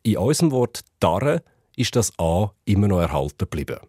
In 0.04 0.18
unserem 0.18 0.52
Wort 0.52 0.82
Darre 1.00 1.44
ist 1.78 1.96
das 1.96 2.12
A 2.20 2.52
immer 2.66 2.90
noch 2.90 3.00
erhalten 3.00 3.38
geblieben. 3.38 3.80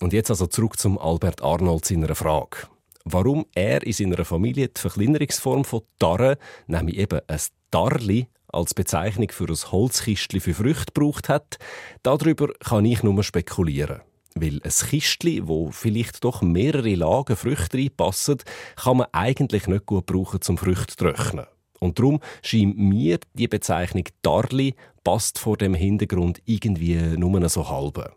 Und 0.00 0.12
jetzt 0.12 0.30
also 0.30 0.46
zurück 0.46 0.78
zum 0.78 0.98
Albert 0.98 1.42
Arnold 1.42 1.84
seiner 1.84 2.14
Frage. 2.14 2.68
Warum 3.04 3.46
er 3.54 3.84
in 3.84 3.92
seiner 3.92 4.24
Familie 4.24 4.68
die 4.68 4.80
Verkleinerungsform 4.80 5.64
von 5.64 5.82
Darre, 5.98 6.38
nämlich 6.66 6.98
eben 6.98 7.20
ein 7.26 7.40
Darli, 7.70 8.28
als 8.48 8.74
Bezeichnung 8.74 9.30
für 9.30 9.48
ein 9.48 9.72
Holzkistli 9.72 10.40
für 10.40 10.54
Früchte 10.54 10.92
gebraucht 10.92 11.28
hat, 11.28 11.58
darüber 12.02 12.48
kann 12.60 12.84
ich 12.84 13.02
nur 13.02 13.22
spekulieren. 13.22 14.00
Weil 14.34 14.60
ein 14.62 14.70
Kistli, 14.70 15.46
wo 15.46 15.70
vielleicht 15.70 16.24
doch 16.24 16.42
mehrere 16.42 16.94
Lagen 16.94 17.36
Früchte 17.36 17.78
reinpassen, 17.78 18.38
kann 18.76 18.98
man 18.98 19.08
eigentlich 19.12 19.66
nicht 19.66 19.86
gut 19.86 20.06
brauchen 20.06 20.40
zum 20.40 20.58
Früchte 20.58 20.96
zu 20.96 20.96
trocknen. 20.96 21.46
Und 21.80 21.98
darum 21.98 22.20
scheint 22.42 22.76
mir 22.76 23.18
die 23.34 23.48
Bezeichnung 23.48 24.04
Darli 24.22 24.74
passt 25.04 25.38
vor 25.38 25.56
dem 25.56 25.74
Hintergrund 25.74 26.40
irgendwie 26.44 26.96
nur 27.16 27.48
so 27.48 27.68
halbe. 27.68 28.12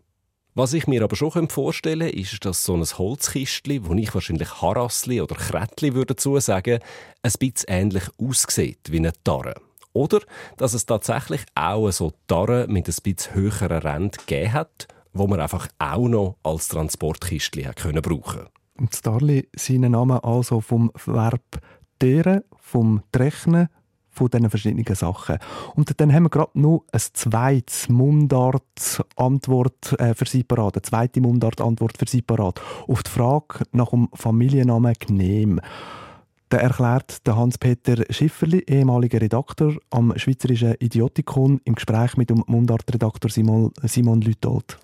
Was 0.54 0.74
ich 0.74 0.86
mir 0.86 1.02
aber 1.02 1.16
schon 1.16 1.48
vorstellen 1.48 2.10
könnte, 2.10 2.20
ist, 2.20 2.44
dass 2.44 2.64
so 2.64 2.74
ein 2.74 2.84
Holzkistli, 2.84 3.86
wo 3.86 3.94
ich 3.94 4.12
wahrscheinlich 4.14 4.60
Harassli 4.60 5.22
oder 5.22 5.34
Krätli 5.34 5.94
würde 5.94 6.14
sagen, 6.18 6.80
ein 7.22 7.32
bisschen 7.38 7.68
ähnlich 7.68 8.04
aussieht 8.18 8.90
wie 8.90 8.98
eine 8.98 9.12
Tarre. 9.24 9.54
Oder 9.92 10.20
dass 10.56 10.74
es 10.74 10.86
tatsächlich 10.86 11.44
auch 11.54 11.90
so 11.90 12.12
Tarren 12.26 12.72
mit 12.72 12.88
ein 12.88 12.94
bisschen 13.02 13.34
höheren 13.34 13.78
Rändern 13.78 14.10
gegeben 14.10 14.52
hat, 14.52 14.88
wo 15.12 15.26
man 15.26 15.40
einfach 15.40 15.68
auch 15.78 16.08
noch 16.08 16.36
als 16.42 16.68
Transportkistli 16.68 17.68
können 17.76 18.02
brauchen 18.02 18.46
Und 18.78 18.94
Starli 18.94 19.48
seinen 19.54 19.92
Namen 19.92 20.20
also 20.20 20.60
vom 20.60 20.90
Verb 21.06 21.60
«deren», 22.00 22.42
vom 22.58 23.02
«trechnen», 23.12 23.68
von 24.12 24.28
diesen 24.28 24.50
verschiedenen 24.50 24.94
Sachen. 24.94 25.38
Und 25.74 25.98
dann 25.98 26.12
haben 26.12 26.24
wir 26.24 26.30
gerade 26.30 26.60
noch 26.60 26.84
ein 26.92 27.00
zweites 27.00 27.88
Mundart-Antwort 27.88 29.98
äh, 29.98 30.14
für 30.14 30.26
Sie 30.26 30.44
parat, 30.44 30.76
eine 30.76 30.82
zweite 30.82 31.20
Mundart-Antwort 31.20 31.98
für 31.98 32.06
Sie 32.06 32.22
parat, 32.22 32.60
auf 32.86 33.02
die 33.02 33.10
Frage 33.10 33.64
nach 33.72 33.90
dem 33.90 34.08
Familiennamen 34.12 34.94
Gnehm. 34.98 35.60
Da 36.52 36.58
erklärt 36.58 37.26
der 37.26 37.34
Hans-Peter 37.34 38.04
Schifferli, 38.10 38.58
ehemaliger 38.68 39.22
Redakteur 39.22 39.78
am 39.88 40.12
Schweizerischen 40.18 40.74
Idiotikon, 40.80 41.62
im 41.64 41.74
Gespräch 41.74 42.18
mit 42.18 42.28
dem 42.28 42.44
Mundartredakteur 42.46 43.30
Simon, 43.30 43.72
Simon 43.84 44.20
Lütold. 44.20 44.78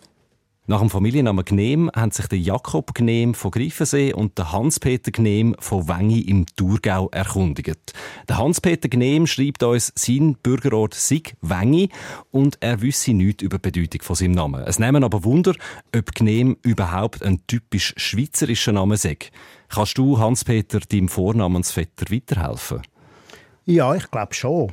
Nach 0.71 0.81
dem 0.81 0.91
Familiennamen 0.91 1.47
Gnehm 1.47 1.91
haben 1.97 2.11
sich 2.11 2.27
der 2.27 2.39
Jakob 2.39 2.95
Gnehm 2.95 3.33
von 3.33 3.51
Greifensee 3.51 4.13
und 4.13 4.37
der 4.37 4.53
Hans-Peter 4.53 5.11
Gnehm 5.11 5.57
von 5.59 5.89
Wengi 5.89 6.21
im 6.21 6.45
Thurgau 6.45 7.09
erkundigt. 7.09 7.95
Der 8.29 8.37
Hans-Peter 8.37 8.91
Gnehm 8.91 9.27
schreibt 9.27 9.63
uns, 9.63 9.91
sein 9.95 10.37
Bürgerort 10.43 10.93
sei 10.93 11.23
Wengi 11.41 11.89
und 12.33 12.59
er 12.61 12.83
wüsste 12.83 13.15
nichts 13.15 13.43
über 13.43 13.57
die 13.57 13.71
Bedeutung 13.71 14.03
von 14.03 14.15
seinem 14.15 14.33
Namen. 14.33 14.63
Es 14.67 14.79
nehmen 14.79 15.05
aber 15.05 15.25
Wunder, 15.25 15.55
ob 15.97 16.15
Gnehm 16.15 16.59
überhaupt 16.61 17.23
ein 17.23 17.41
typisch 17.47 17.95
schweizerischer 17.97 18.73
Name 18.73 18.99
sei. 18.99 19.17
Kannst 19.71 19.97
du, 19.97 20.19
Hans-Peter, 20.19 20.81
deinem 20.81 21.09
Vornamensvetter 21.09 22.15
weiterhelfen? 22.15 22.83
Ja, 23.65 23.95
ich 23.95 24.11
glaube 24.11 24.35
schon. 24.35 24.71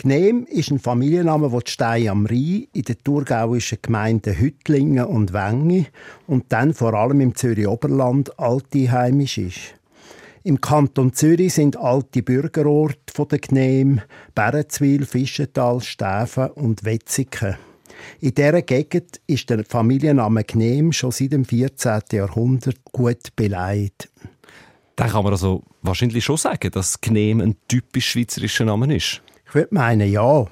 Gnehm 0.00 0.46
ist 0.48 0.70
ein 0.70 0.78
Familienname, 0.78 1.50
der 1.50 1.60
Stein 1.66 2.08
am 2.08 2.24
Rhein 2.24 2.68
in 2.72 2.82
den 2.82 3.02
thurgauischen 3.02 3.78
Gemeinden 3.82 4.38
Hüttlingen 4.38 5.04
und 5.04 5.32
Wengi 5.32 5.86
und 6.28 6.44
dann 6.50 6.72
vor 6.72 6.94
allem 6.94 7.20
im 7.20 7.34
Zürich-Oberland 7.34 8.38
alte 8.38 8.92
heimisch 8.92 9.38
ist. 9.38 9.74
Im 10.44 10.60
Kanton 10.60 11.12
Zürich 11.14 11.54
sind 11.54 11.76
alte 11.76 12.22
Bürgerorte 12.22 13.26
der 13.28 13.38
Gnehm 13.40 14.00
Bärenzwil, 14.36 15.04
Fischental, 15.04 15.80
Stäfen 15.80 16.50
und 16.50 16.84
Wetzigen. 16.84 17.56
In 18.20 18.34
dieser 18.34 18.62
Gegend 18.62 19.20
ist 19.26 19.50
der 19.50 19.64
Familienname 19.64 20.44
Gnehm 20.44 20.92
schon 20.92 21.10
seit 21.10 21.32
dem 21.32 21.44
14. 21.44 22.02
Jahrhundert 22.12 22.84
gut 22.84 23.34
beleidigt. 23.34 24.08
Dann 24.94 25.10
kann 25.10 25.24
man 25.24 25.32
also 25.32 25.64
wahrscheinlich 25.82 26.24
schon 26.24 26.36
sagen, 26.36 26.70
dass 26.70 27.00
Gnehm 27.00 27.40
ein 27.40 27.56
typisch 27.66 28.10
schweizerischer 28.10 28.64
Name 28.64 28.94
ist. 28.94 29.22
Ich 29.48 29.54
würde 29.54 29.74
meinen, 29.74 30.10
ja. 30.10 30.46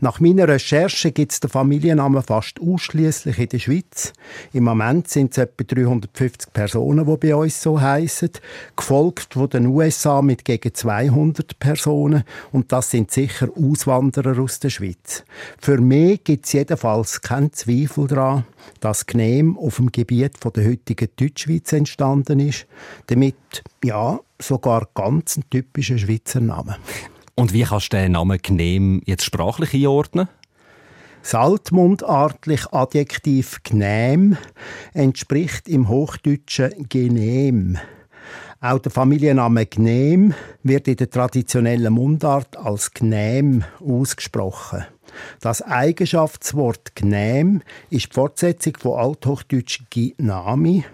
Nach 0.00 0.20
meiner 0.20 0.46
Recherche 0.46 1.10
gibt 1.10 1.32
es 1.32 1.40
den 1.40 1.48
Familiennamen 1.48 2.22
fast 2.22 2.60
ausschließlich 2.60 3.38
in 3.38 3.48
der 3.48 3.58
Schweiz. 3.58 4.12
Im 4.52 4.64
Moment 4.64 5.08
sind 5.08 5.32
es 5.32 5.38
etwa 5.38 5.64
350 5.64 6.52
Personen, 6.52 7.06
die 7.06 7.16
bei 7.16 7.34
uns 7.34 7.62
so 7.62 7.80
heißen, 7.80 8.30
gefolgt 8.76 9.34
von 9.34 9.48
den 9.48 9.66
USA 9.66 10.20
mit 10.20 10.44
gegen 10.44 10.74
200 10.74 11.58
Personen 11.58 12.24
und 12.52 12.72
das 12.72 12.90
sind 12.90 13.10
sicher 13.10 13.48
Auswanderer 13.56 14.38
aus 14.40 14.60
der 14.60 14.70
Schweiz. 14.70 15.24
Für 15.58 15.80
mich 15.80 16.22
gibt 16.24 16.44
es 16.44 16.52
jedenfalls 16.52 17.22
keinen 17.22 17.54
Zweifel 17.54 18.06
daran, 18.06 18.44
dass 18.80 19.06
Gnehm 19.06 19.56
auf 19.56 19.76
dem 19.76 19.90
Gebiet 19.90 20.36
von 20.38 20.52
der 20.52 20.68
heutigen 20.68 21.08
Deutschschweiz 21.16 21.72
entstanden 21.72 22.40
ist, 22.40 22.66
damit 23.06 23.64
ja 23.82 24.20
sogar 24.38 24.88
ganz 24.94 25.38
ein 25.38 25.44
typischer 25.48 25.96
Schweizer 25.96 26.40
Name. 26.40 26.76
Und 27.38 27.52
wie 27.52 27.64
kannst 27.64 27.92
du 27.92 27.98
den 27.98 28.12
Namen 28.12 28.38
Gnehm 28.42 29.02
jetzt 29.04 29.24
sprachlich 29.24 29.74
einordnen? 29.74 30.28
Das 31.20 31.34
altmundartliche 31.34 32.72
Adjektiv 32.72 33.60
«gnäm» 33.62 34.38
entspricht 34.94 35.68
im 35.68 35.88
Hochdeutschen 35.88 36.88
«genehm». 36.88 37.78
Auch 38.62 38.78
der 38.78 38.90
Familienname 38.90 39.66
«gnäm» 39.66 40.32
wird 40.62 40.88
in 40.88 40.96
der 40.96 41.10
traditionellen 41.10 41.92
Mundart 41.92 42.56
als 42.56 42.92
«gnäm» 42.92 43.64
ausgesprochen. 43.80 44.86
Das 45.40 45.60
Eigenschaftswort 45.60 46.94
«gnäm» 46.94 47.60
ist 47.90 48.12
die 48.12 48.14
Fortsetzung 48.14 48.78
von 48.80 48.98
althochdeutsch 48.98 49.82
«gnami», 49.90 50.84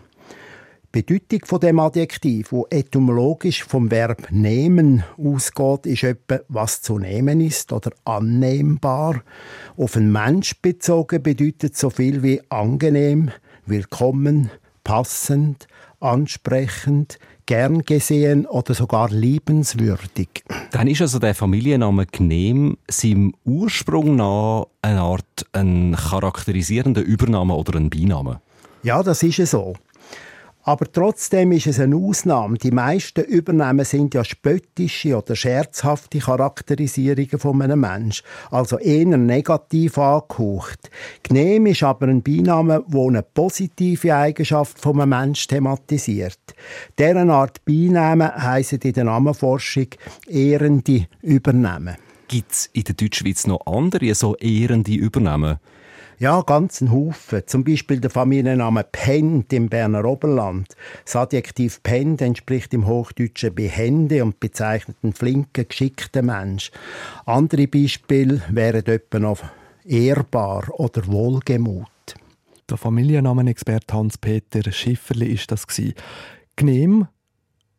Bedeutung 0.92 1.40
von 1.46 1.58
dem 1.58 1.78
Adjektiv, 1.78 2.52
wo 2.52 2.66
etymologisch 2.68 3.64
vom 3.64 3.90
Verb 3.90 4.30
nehmen 4.30 5.02
ausgeht, 5.16 5.86
ist 5.86 6.04
etwa 6.04 6.40
was 6.48 6.82
zu 6.82 6.98
nehmen 6.98 7.40
ist 7.40 7.72
oder 7.72 7.92
annehmbar. 8.04 9.22
Auf 9.78 9.96
einen 9.96 10.12
Mensch 10.12 10.60
bezogen 10.60 11.22
bedeutet 11.22 11.78
so 11.78 11.88
viel 11.88 12.22
wie 12.22 12.42
angenehm, 12.50 13.30
willkommen, 13.64 14.50
passend, 14.84 15.66
ansprechend, 15.98 17.18
gern 17.46 17.84
gesehen 17.86 18.44
oder 18.44 18.74
sogar 18.74 19.08
liebenswürdig. 19.08 20.44
Dann 20.72 20.88
ist 20.88 21.00
also 21.00 21.18
der 21.18 21.34
Familienname 21.34 22.04
Gnehm 22.04 22.76
seinem 22.86 23.32
Ursprung 23.46 24.16
nach 24.16 24.66
eine 24.82 25.00
Art 25.00 25.46
ein 25.52 25.96
charakterisierender 25.96 27.00
Übername 27.00 27.54
oder 27.54 27.78
ein 27.78 27.88
Beiname. 27.88 28.42
Ja, 28.82 29.02
das 29.02 29.22
ist 29.22 29.46
so. 29.46 29.72
Aber 30.64 30.90
trotzdem 30.90 31.50
ist 31.52 31.66
es 31.66 31.80
eine 31.80 31.96
Ausnahme. 31.96 32.56
Die 32.56 32.70
meisten 32.70 33.24
Übernahmen 33.24 33.84
sind 33.84 34.14
ja 34.14 34.24
spöttische 34.24 35.16
oder 35.16 35.34
scherzhafte 35.34 36.20
Charakterisierungen 36.20 37.38
von 37.38 37.60
einem 37.62 37.80
Menschen, 37.80 38.24
also 38.50 38.78
eher 38.78 39.16
negativ 39.16 39.98
angehaucht. 39.98 40.90
Gnehm 41.24 41.66
ist 41.66 41.82
aber 41.82 42.06
ein 42.06 42.22
Beiname, 42.22 42.84
der 42.86 43.00
eine 43.00 43.22
positive 43.22 44.14
Eigenschaft 44.14 44.78
von 44.78 45.00
einem 45.00 45.10
Menschen 45.10 45.48
thematisiert. 45.48 46.38
Deren 46.96 47.30
Art 47.30 47.64
Beinamen 47.64 48.32
heissen 48.32 48.78
in 48.82 48.92
der 48.92 49.04
Namenforschung 49.04 49.88
ehrende 50.28 51.06
Übernahmen. 51.22 51.96
Gibt 52.28 52.52
es 52.52 52.70
in 52.72 52.84
der 52.84 52.94
Deutschschweiz 52.94 53.46
noch 53.48 53.66
andere 53.66 54.14
so 54.14 54.36
ehrende 54.36 54.94
Übernahmen? 54.94 55.58
Ja, 56.18 56.42
ganz 56.42 56.80
ein 56.80 56.92
Haufen. 56.92 57.42
Zum 57.46 57.64
Beispiel 57.64 58.00
der 58.00 58.10
Familienname 58.10 58.84
Pend 58.84 59.52
im 59.52 59.68
Berner 59.68 60.04
Oberland. 60.04 60.76
Das 61.04 61.16
Adjektiv 61.16 61.82
Pend 61.82 62.22
entspricht 62.22 62.72
im 62.74 62.86
Hochdeutschen 62.86 63.54
behende 63.54 64.22
und 64.22 64.38
bezeichnet 64.38 64.96
einen 65.02 65.14
flinken, 65.14 65.66
geschickten 65.68 66.26
Mensch. 66.26 66.70
Andere 67.26 67.66
Beispiele 67.66 68.42
wären 68.50 68.86
etwa 68.86 69.18
noch 69.18 69.40
ehrbar 69.84 70.68
oder 70.78 71.06
wohlgemut. 71.06 71.88
Der 72.70 72.76
Familiennamenexperte 72.76 73.94
Hans-Peter 73.94 74.70
Schifferli 74.70 75.26
ist 75.26 75.50
das 75.50 75.66
Gnehm 76.56 77.08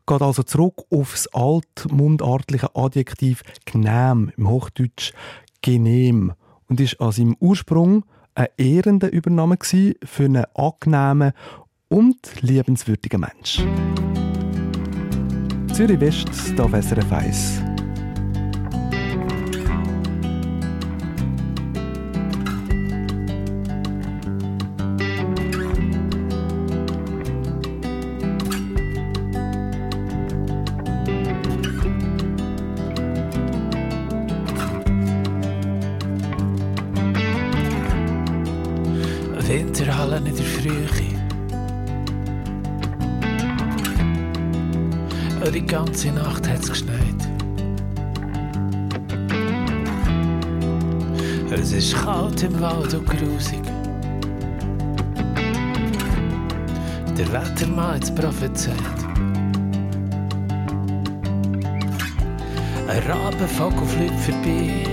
geht 0.06 0.22
also 0.22 0.44
zurück 0.44 0.84
auf 0.90 1.12
das 1.12 1.28
altmundartliche 1.34 2.76
Adjektiv 2.76 3.44
gnehm 3.66 4.32
im 4.36 4.50
Hochdeutsch 4.50 5.14
genehm 5.62 6.34
und 6.68 6.80
ist 6.80 7.00
an 7.00 7.12
seinem 7.12 7.36
Ursprung 7.40 8.04
eine 8.36 8.50
ehrende 8.58 9.08
Übernahme 9.08 9.58
für 10.04 10.26
einen 10.26 10.46
angenehmen 10.56 11.34
und 11.90 12.42
liebenswürdigen 12.42 13.22
Menschen. 13.22 13.68
Zürich 15.74 16.00
West, 16.00 16.30
da 16.56 16.68
SRF 16.82 17.12
1. 17.12 17.73
Der 57.18 57.32
Wettermann 57.32 57.96
hat's 57.96 58.14
prophezeit. 58.14 58.74
Ein 62.88 63.04
Rabenvogel 63.08 63.86
fliegt 63.88 64.20
vorbei. 64.20 64.84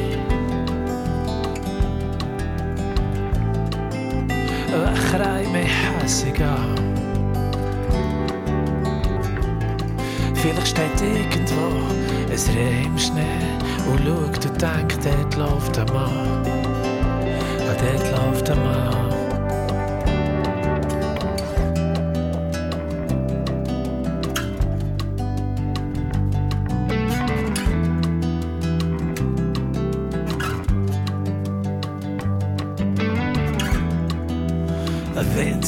Wegrijdt 4.71 5.53
mich 5.53 5.71
hässig 6.03 6.43
an. 6.43 6.75
Vielleicht 10.35 10.69
steht 10.69 11.01
irgendwo 11.01 11.67
ein 12.31 12.57
Reh 12.57 12.85
im 12.85 12.99
Schnee 12.99 13.23
und 13.91 13.99
schaut 14.05 14.47
und 14.47 14.63
denkt, 14.63 14.99
dort 15.05 15.37
läuft 15.37 15.79
ein 15.79 15.87
Mann. 15.87 16.45
Ja, 17.59 17.75
dort 17.75 18.11
läuft 18.13 18.51
ein 18.51 18.59
Mann. 18.63 19.10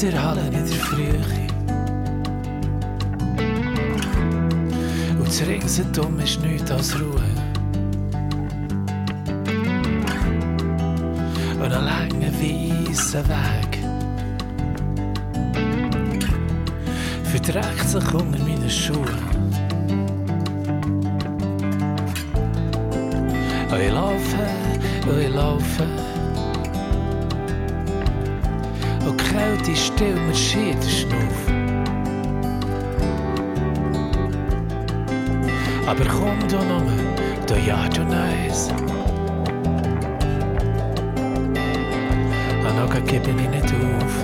Eine 0.03 0.11
Winterhalle 0.11 0.41
in 0.47 0.51
der 0.51 0.65
Frühe. 0.65 1.21
Und 5.17 5.27
das 5.27 5.47
Ringsherum 5.47 6.19
ist 6.19 6.41
nichts 6.41 6.71
als 6.71 6.99
Ruhe. 6.99 7.23
Und 11.55 11.71
ein 11.71 11.71
langer, 11.71 12.33
weißer 12.41 13.23
Weg 13.29 13.79
verdreckt 17.23 17.87
sich 17.87 18.13
unter 18.13 18.43
meinen 18.43 18.69
Schuhen. 18.69 19.07
Ich 23.79 23.91
laufe, 23.91 25.09
und 25.09 25.19
ich 25.21 25.33
laufe. 25.33 26.12
Und 29.43 29.59
die 29.59 29.65
Kälte 29.65 29.71
ist 29.71 29.85
still, 29.85 30.15
mir 30.15 30.35
schiert 30.35 30.83
der 30.83 30.89
Schnuff. 30.89 31.39
Aber 35.85 36.05
komm 36.05 36.39
du 36.47 36.57
nur, 36.57 36.81
du 37.47 37.55
ja, 37.67 37.87
du 37.89 38.03
nice. 38.03 38.71
Und 42.59 42.75
noch 42.77 43.05
gebe 43.05 43.29
ich 43.29 43.49
nicht 43.49 43.73
auf. 43.73 44.15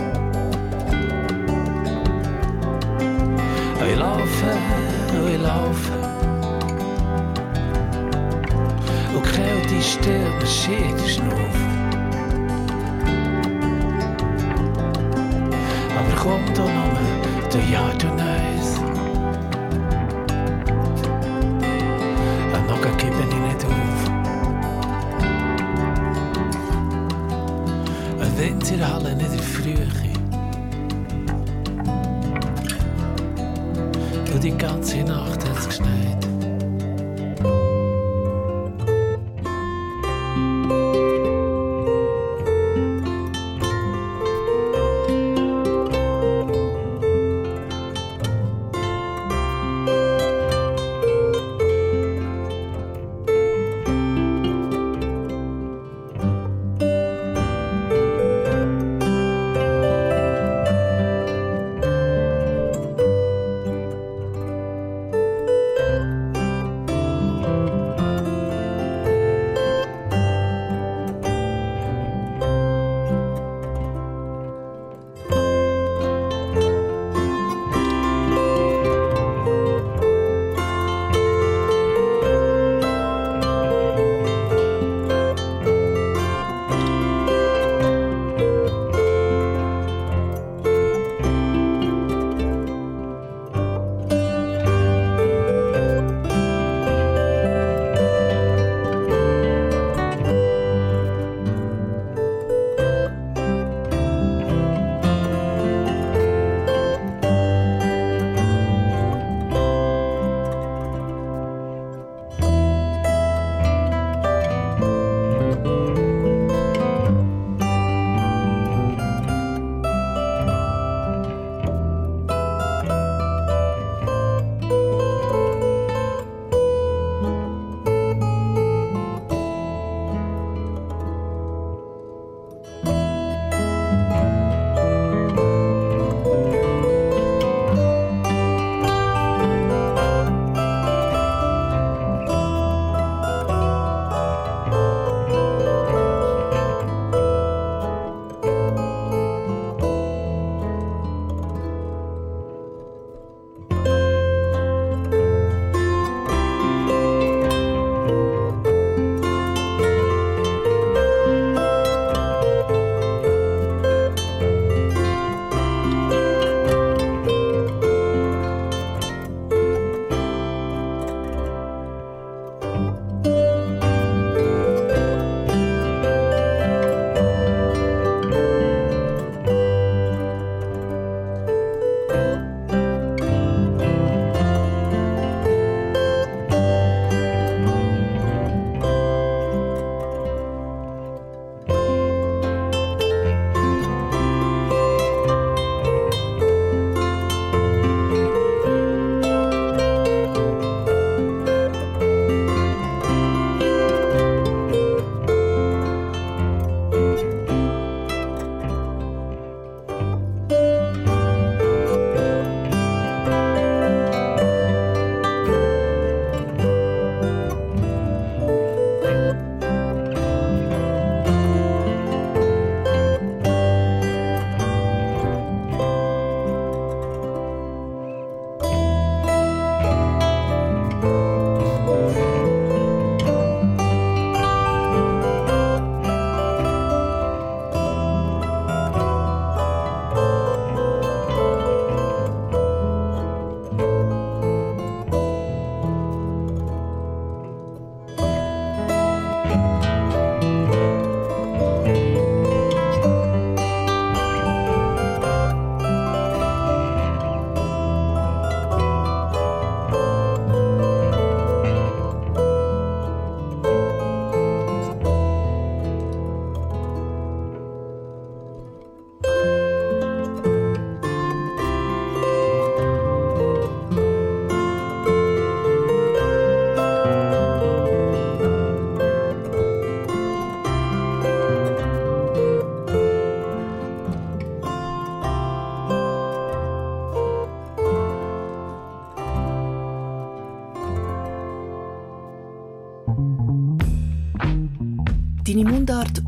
Und 3.79 3.87
ich 3.87 3.97
laufe, 3.97 4.51
und 5.13 5.29
ich 5.29 5.41
laufe. 5.41 5.91
Und 9.15 9.25
die 9.25 9.31
Kälte 9.31 9.75
ist 9.75 9.91
still, 9.91 10.29
mir 10.39 10.47
schiert 10.47 11.68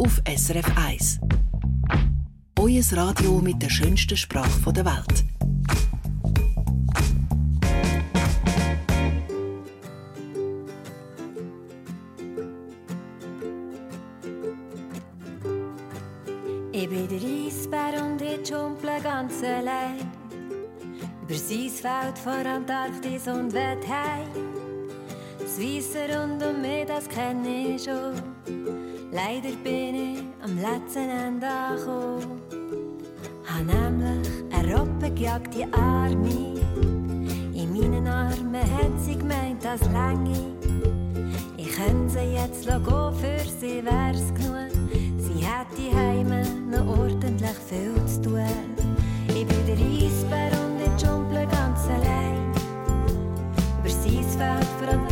auf 0.04 0.20
SRF 0.26 0.66
1. 0.76 1.20
Euer 2.60 2.82
Radio 2.94 3.40
mit 3.40 3.62
der 3.62 3.70
schönsten 3.70 4.18
Sprache 4.18 4.74
der 4.74 4.84
Welt. 4.84 5.24
Ich 16.72 16.90
bin 16.90 17.08
der 17.08 17.20
Eisbär 17.22 18.04
und 18.04 18.20
ich 18.24 18.50
jumple 18.50 19.00
ganz 19.04 19.44
allein. 19.44 20.00
Über 21.22 21.36
sein 21.36 21.70
Feld 21.70 22.18
vor 22.18 22.44
Antarktis 22.44 23.28
und 23.28 23.54
will 23.54 23.78
heim. 23.88 24.28
Das 25.38 25.60
Weisse 25.60 26.08
rund 26.18 26.44
um 26.44 26.60
mich, 26.60 26.88
das 26.88 27.08
kenne 27.08 27.76
ich 27.76 27.84
schon. 27.84 28.31
Leider 29.14 29.52
bin 29.62 29.96
ich 29.96 30.24
am 30.42 30.56
letzten 30.56 31.10
Ende 31.10 31.46
angekommen. 31.46 32.42
Hab 33.46 33.66
nämlich 33.66 34.30
eine 34.54 34.74
Robbe 34.74 35.12
gejagt, 35.12 35.54
die 35.54 35.66
Arme. 35.74 36.62
In 37.54 37.74
meinen 37.74 38.08
Armen 38.08 38.56
hat 38.56 39.00
sie 39.06 39.18
gemeint, 39.18 39.66
das 39.66 39.82
länge. 39.82 40.56
Ich 41.58 41.72
könnte 41.74 42.10
sie 42.10 42.36
jetzt 42.36 42.66
gehen, 42.66 42.84
für 42.86 43.50
sie 43.60 43.84
wär's 43.84 44.34
genug. 44.34 44.72
Sie 45.18 45.46
hat 45.46 45.68
die 45.78 45.94
Heime 45.94 46.44
noch 46.72 46.98
ordentlich 46.98 47.58
viel 47.68 47.94
zu 48.06 48.22
tun. 48.22 48.46
Ich 49.28 49.46
bin 49.46 49.66
der 49.68 49.76
Eisbär 49.76 50.52
und 50.64 50.80
ich 50.80 51.04
jumple 51.04 51.46
ganz 51.48 51.86
allein. 51.90 52.54
Über 53.82 53.90
sein 53.90 54.24
Feld 54.80 55.11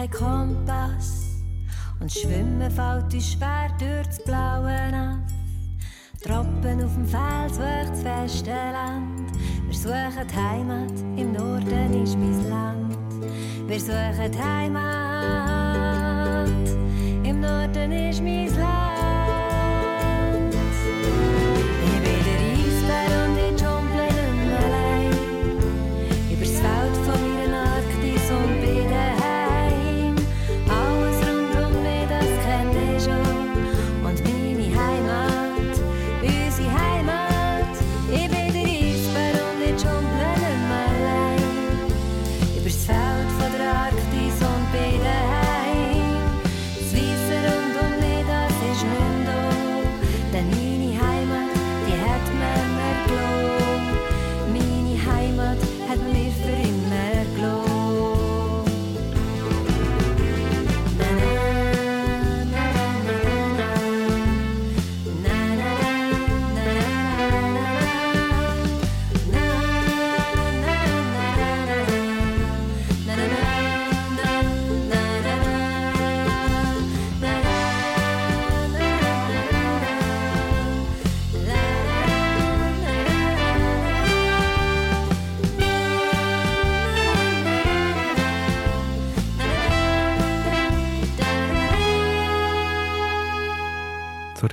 kein 0.00 0.10
Kompass. 0.10 1.26
Und 2.00 2.10
Schwimmen 2.10 2.70
fällt 2.70 3.12
uns 3.12 3.32
schwer 3.32 3.68
durch 3.78 4.06
das 4.06 4.24
blaue 4.24 4.90
Nass. 4.90 5.18
Tropfen 6.22 6.84
auf 6.84 6.94
dem 6.94 7.06
Fels, 7.06 7.58
wo 7.58 7.62
das 7.62 8.02
feste 8.02 8.50
Land. 8.50 9.30
Wir 9.66 9.74
suchen 9.74 10.26
die 10.28 10.36
Heimat, 10.36 11.00
im 11.16 11.32
Norden 11.32 12.02
ist 12.02 12.18
mein 12.18 12.48
Land. 12.48 12.96
Wir 13.66 13.80
suchen 13.80 14.32
die 14.32 14.38
Heimat, 14.38 14.88
im 17.24 17.40
Norden 17.40 17.92
ist 17.92 18.22
mein 18.22 18.54
Land. 18.58 18.89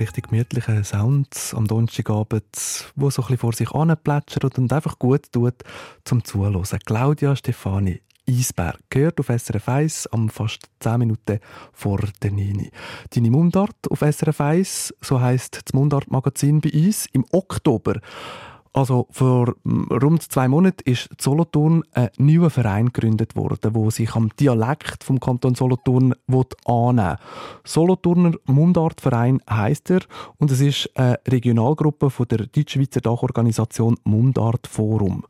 Richtig 0.00 0.28
gemütliche 0.28 0.84
Sounds 0.84 1.54
am 1.54 1.66
Donnerstagabend, 1.66 2.46
wo 2.96 3.10
so 3.10 3.22
ein 3.22 3.26
bisschen 3.26 3.38
vor 3.38 3.52
sich 3.52 3.70
hin 3.70 3.94
plätschert 4.02 4.58
und 4.58 4.72
einfach 4.72 4.98
gut 4.98 5.32
tut 5.32 5.62
zum 6.04 6.24
Zuhören. 6.24 6.62
Claudia 6.84 7.34
Stefani 7.36 8.00
Eisberg 8.28 8.78
gehört 8.90 9.18
auf 9.20 9.28
SRF 9.28 9.68
1 9.68 10.06
am 10.08 10.28
fast 10.28 10.68
10 10.80 10.98
Minuten 10.98 11.40
vor 11.72 12.00
der 12.22 12.30
9. 12.30 12.68
Deine 13.10 13.30
Mundart 13.30 13.90
auf 13.90 14.00
SRF 14.00 14.40
1, 14.40 14.94
so 15.00 15.20
heisst 15.20 15.62
das 15.64 15.72
Mundart-Magazin 15.72 16.60
bei 16.60 16.70
uns, 16.70 17.06
im 17.12 17.24
Oktober 17.32 18.00
also 18.72 19.06
vor 19.10 19.54
mm, 19.64 19.92
rund 20.02 20.22
zwei 20.22 20.48
Monaten 20.48 20.82
ist 20.84 21.08
Solothurn 21.20 21.82
ein 21.92 22.10
neuer 22.18 22.50
Verein 22.50 22.86
gegründet 22.86 23.36
worden, 23.36 23.74
wo 23.74 23.90
sich 23.90 24.14
am 24.14 24.30
Dialekt 24.38 25.04
vom 25.04 25.20
Kanton 25.20 25.54
Solothurn 25.54 26.14
annehmen 26.64 26.96
will. 26.96 27.16
Solothurner 27.64 28.32
Mundartverein 28.46 29.40
heisst 29.48 29.90
er 29.90 30.00
und 30.38 30.50
es 30.50 30.60
ist 30.60 30.90
eine 30.94 31.18
Regionalgruppe 31.28 32.10
von 32.10 32.28
der 32.28 32.46
Deutschschweizer 32.46 33.00
Dachorganisation 33.00 33.96
Mundart 34.04 34.66
Forum. 34.66 35.24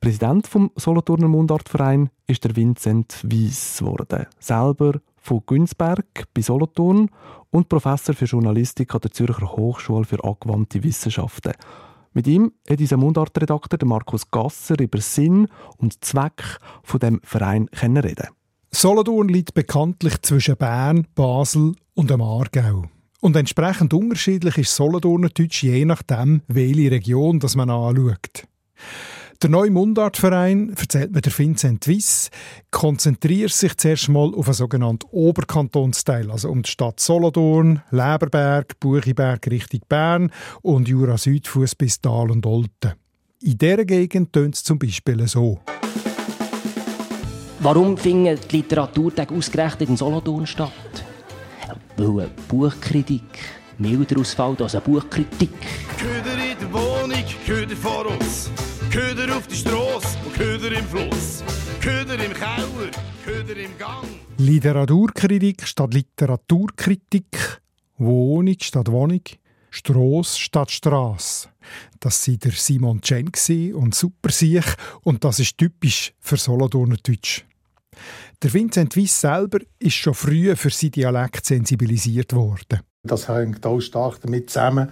Präsident 0.00 0.46
vom 0.46 0.70
Solothurner 0.76 1.28
Mundartverein 1.28 2.08
ist 2.26 2.44
der 2.44 2.56
Vincent 2.56 3.22
Weiss 3.22 3.78
geworden. 3.78 4.26
Selber 4.38 4.94
von 5.18 5.42
Günzberg 5.44 6.24
bei 6.32 6.40
Solothurn 6.40 7.10
und 7.50 7.68
Professor 7.68 8.14
für 8.14 8.24
Journalistik 8.24 8.94
an 8.94 9.02
der 9.02 9.10
Zürcher 9.10 9.52
Hochschule 9.52 10.04
für 10.04 10.24
angewandte 10.24 10.82
Wissenschaften. 10.82 11.52
Mit 12.12 12.26
ihm 12.26 12.52
hat 12.68 12.80
unser 12.80 12.96
Mundartredakteur 12.96 13.86
Markus 13.86 14.30
Gasser 14.30 14.78
über 14.80 15.00
Sinn 15.00 15.46
und 15.76 16.04
Zweck 16.04 16.58
von 16.82 16.98
dem 16.98 17.20
Verein 17.22 17.68
reden. 17.72 18.28
Solothurn 18.72 19.28
liegt 19.28 19.54
bekanntlich 19.54 20.20
zwischen 20.22 20.56
Bern, 20.56 21.06
Basel 21.14 21.74
und 21.94 22.10
dem 22.10 22.20
Aargau. 22.20 22.84
Und 23.20 23.36
entsprechend 23.36 23.92
unterschiedlich 23.94 24.58
ist 24.58 24.74
Solothurner 24.74 25.28
Deutsch 25.28 25.62
je 25.62 25.84
nachdem, 25.84 26.42
welche 26.48 26.90
Region 26.90 27.38
das 27.38 27.54
man 27.54 27.70
anschaut. 27.70 28.44
Der 29.42 29.48
neue 29.48 29.70
Mundartverein, 29.70 30.74
erzählt 30.78 31.12
mir 31.12 31.22
der 31.22 31.32
Vincent 31.38 31.86
Wiss, 31.86 32.28
konzentriert 32.70 33.52
sich 33.52 33.74
zuerst 33.78 34.10
mal 34.10 34.34
auf 34.34 34.48
einen 34.48 34.54
sogenannten 34.54 35.06
Oberkantonsteil, 35.12 36.30
also 36.30 36.50
um 36.50 36.60
die 36.60 36.70
Stadt 36.70 37.00
Solothurn, 37.00 37.80
Leberberg, 37.90 38.78
Buchiberg 38.80 39.46
Richtung 39.46 39.80
Bern 39.88 40.30
und 40.60 40.88
Jura 40.88 41.16
Südfuss 41.16 41.74
bis 41.74 42.02
Tal 42.02 42.30
und 42.30 42.44
Olten. 42.44 42.92
In 43.40 43.56
dieser 43.56 43.86
Gegend 43.86 44.34
tönt 44.34 44.56
es 44.56 44.62
zum 44.62 44.78
Beispiel 44.78 45.26
so. 45.26 45.58
Warum 47.60 47.96
findet 47.96 48.52
die 48.52 48.58
Literaturtag 48.58 49.32
ausgerechnet 49.32 49.88
in 49.88 49.96
Solothurn 49.96 50.46
statt? 50.46 50.70
Weil 51.96 52.24
eine 52.24 52.30
Buchkritik 52.46 53.22
milder 53.78 54.20
ausfällt 54.20 54.60
als 54.60 54.74
eine 54.74 54.84
Buchkritik. 54.84 55.48
Köder 55.96 56.34
in 56.34 56.58
der 56.60 56.72
Wohnung, 56.74 57.24
Köder 57.46 57.76
vor 57.76 58.04
uns. 58.04 58.50
Köder 58.90 59.36
auf 59.36 59.46
die 59.46 59.54
Straße 59.54 60.18
und 60.24 60.34
Köder 60.34 60.76
im 60.76 60.84
Fluss. 60.84 61.44
Köder 61.80 62.14
im 62.14 62.32
Keller, 62.32 62.90
Köder 63.24 63.56
im 63.56 63.78
Gang. 63.78 64.04
Literaturkritik 64.36 65.64
statt 65.64 65.94
Literaturkritik, 65.94 67.60
Wohnung 67.98 68.56
statt 68.60 68.90
Wohnung, 68.90 69.22
Strasse 69.70 70.40
statt 70.40 70.72
Strasse. 70.72 71.50
Das 72.00 72.26
war 72.26 72.36
der 72.36 72.50
Simon 72.50 73.00
Chen 73.00 73.30
und 73.74 73.94
Super 73.94 74.32
sich 74.32 74.64
und 75.02 75.22
das 75.22 75.38
ist 75.38 75.56
typisch 75.56 76.12
für 76.18 76.36
Solothurner 76.36 76.96
Deutsch. 76.96 77.46
Der 78.42 78.52
Vincent 78.52 78.96
Weiss 78.96 79.20
selber 79.20 79.60
ist 79.78 79.94
schon 79.94 80.14
früh 80.14 80.56
für 80.56 80.70
seinen 80.70 80.90
Dialekt 80.92 81.46
sensibilisiert 81.46 82.32
worden. 82.32 82.80
Das 83.04 83.28
hängt 83.28 83.64
auch 83.64 83.80
stark 83.80 84.20
damit 84.20 84.50
zusammen, 84.50 84.90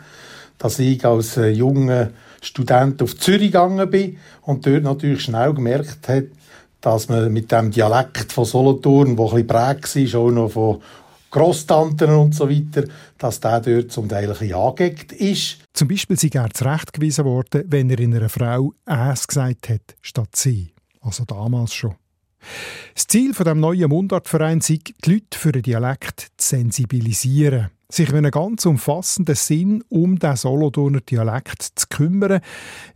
dass 0.57 0.79
ich 0.79 1.05
als 1.05 1.37
äh, 1.37 1.49
junger 1.49 2.11
Student 2.43 3.03
auf 3.03 3.17
Zürich 3.17 3.53
gegangen 3.53 3.91
bin 3.91 4.19
und 4.43 4.67
dort 4.67 4.83
natürlich 4.83 5.23
schnell 5.23 5.55
gemerkt 5.55 6.09
hat, 6.09 6.25
dass 6.81 7.09
man 7.09 7.33
mit 7.33 7.51
dem 7.51 7.71
Dialekt 7.71 8.33
von 8.33 8.45
Solothurn, 8.45 9.17
der 9.17 9.25
ein 9.27 9.47
bisschen 9.47 9.47
prägt 9.47 10.15
war, 10.15 10.21
auch 10.21 10.31
noch 10.31 10.51
von 10.51 10.83
Grosstanten 11.31 12.11
und 12.11 12.35
so 12.35 12.49
weiter, 12.49 12.85
dass 13.19 13.41
der 13.41 13.61
dort 13.61 13.93
zum 13.93 14.09
Teil 14.09 14.25
ein 14.25 14.31
bisschen 14.31 14.55
angeeckt 14.55 15.13
ist. 15.13 15.59
Zum 15.75 15.89
Beispiel 15.89 16.19
sei 16.19 16.31
er 16.33 16.51
zurechtgewiesen 16.51 17.25
worden, 17.25 17.65
wenn 17.67 17.91
er 17.91 17.99
in 17.99 18.15
einer 18.15 18.29
Frau 18.29 18.73
«es» 18.87 19.27
gesagt 19.27 19.69
hat, 19.69 19.97
statt 20.01 20.35
«sie». 20.35 20.73
Also 21.01 21.25
damals 21.25 21.75
schon. 21.75 21.97
Das 22.95 23.07
Ziel 23.07 23.35
von 23.35 23.45
dem 23.45 23.61
neuen 23.61 23.89
Mundartverein 23.89 24.61
sei, 24.61 24.81
die 25.05 25.13
Leute 25.13 25.39
für 25.39 25.53
den 25.53 25.63
Dialekt 25.63 26.29
zu 26.37 26.57
sensibilisieren, 26.57 27.71
sich 27.91 28.11
in 28.11 28.17
einem 28.17 28.31
ganz 28.31 28.67
umfassenden 28.67 29.35
Sinn 29.35 29.85
um 29.89 30.19
den 30.19 30.37
Solothurner 30.37 31.01
Dialekt 31.01 31.63
zu 31.63 31.87
kümmern, 31.89 32.41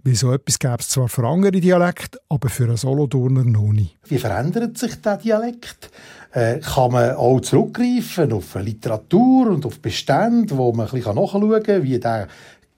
weil 0.03 0.14
so 0.14 0.32
etwas 0.32 0.59
gäbe 0.59 0.76
es 0.80 0.88
zwar 0.88 1.09
für 1.09 1.26
andere 1.26 1.53
Dialekte, 1.53 2.18
aber 2.28 2.49
für 2.49 2.64
einen 2.64 2.76
Solothurner 2.76 3.45
noch 3.45 3.72
nicht. 3.72 3.97
Wie 4.07 4.18
verändert 4.18 4.76
sich 4.76 5.01
der 5.01 5.16
Dialekt? 5.16 5.90
Äh, 6.32 6.61
kann 6.61 6.93
man 6.93 7.12
auch 7.12 7.40
zurückgreifen 7.40 8.32
auf 8.32 8.55
Literatur 8.57 9.49
und 9.49 9.66
auf 9.66 9.80
Bestände, 9.80 10.57
wo 10.57 10.72
man 10.72 10.86
ein 10.86 10.93
bisschen 10.93 11.14
nachschauen 11.14 11.62
kann, 11.62 11.82
wie 11.82 11.99
der 11.99 12.28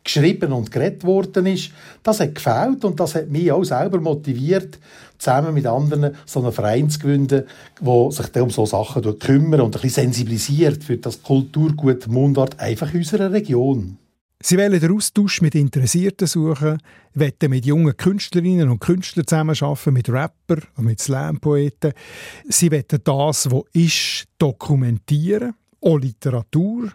geschrieben 0.05 0.53
und 0.53 0.71
geredet 0.71 1.05
worden 1.05 1.47
ist. 1.47 1.71
Das 2.03 2.21
hat 2.21 2.35
gefällt 2.35 2.85
und 2.85 3.01
das 3.01 3.15
hat 3.15 3.31
mich 3.31 3.51
auch 3.51 3.65
selber 3.65 4.01
motiviert, 4.01 4.79
zusammen 5.19 5.55
mit 5.55 5.67
anderen 5.67 6.15
so 6.27 6.41
einen 6.41 6.53
Verein 6.53 6.91
zu 6.91 6.99
gründen, 6.99 7.45
der 7.81 8.11
sich 8.11 8.37
um 8.37 8.51
so 8.51 8.67
Sachen 8.67 9.19
kümmert 9.19 9.61
und 9.61 9.75
ein 9.75 9.83
bisschen 9.83 10.13
sensibilisiert 10.13 10.85
für 10.85 10.99
das 10.99 11.23
Kulturgut 11.23 12.07
Mundart 12.07 12.61
einfach 12.61 12.93
in 12.93 12.99
unserer 12.99 13.33
Region. 13.33 13.99
Sie 14.47 14.59
wollen 14.59 14.79
den 14.79 14.95
Austausch 14.95 15.41
mit 15.41 15.55
Interessierten 15.55 16.27
suchen, 16.27 16.77
wollen 17.15 17.33
mit 17.49 17.65
jungen 17.65 17.97
Künstlerinnen 17.97 18.69
und 18.69 18.79
Künstlern 18.79 19.27
zusammenarbeiten, 19.27 19.95
mit 19.95 20.11
Rapper 20.11 20.59
und 20.77 20.85
mit 20.85 21.01
Slam-Poeten. 21.01 21.95
Sie 22.47 22.71
wollen 22.71 22.85
das, 23.05 23.51
was 23.51 23.63
ist, 23.73 24.27
dokumentieren, 24.37 25.55
auch 25.81 25.97
Literatur. 25.97 26.93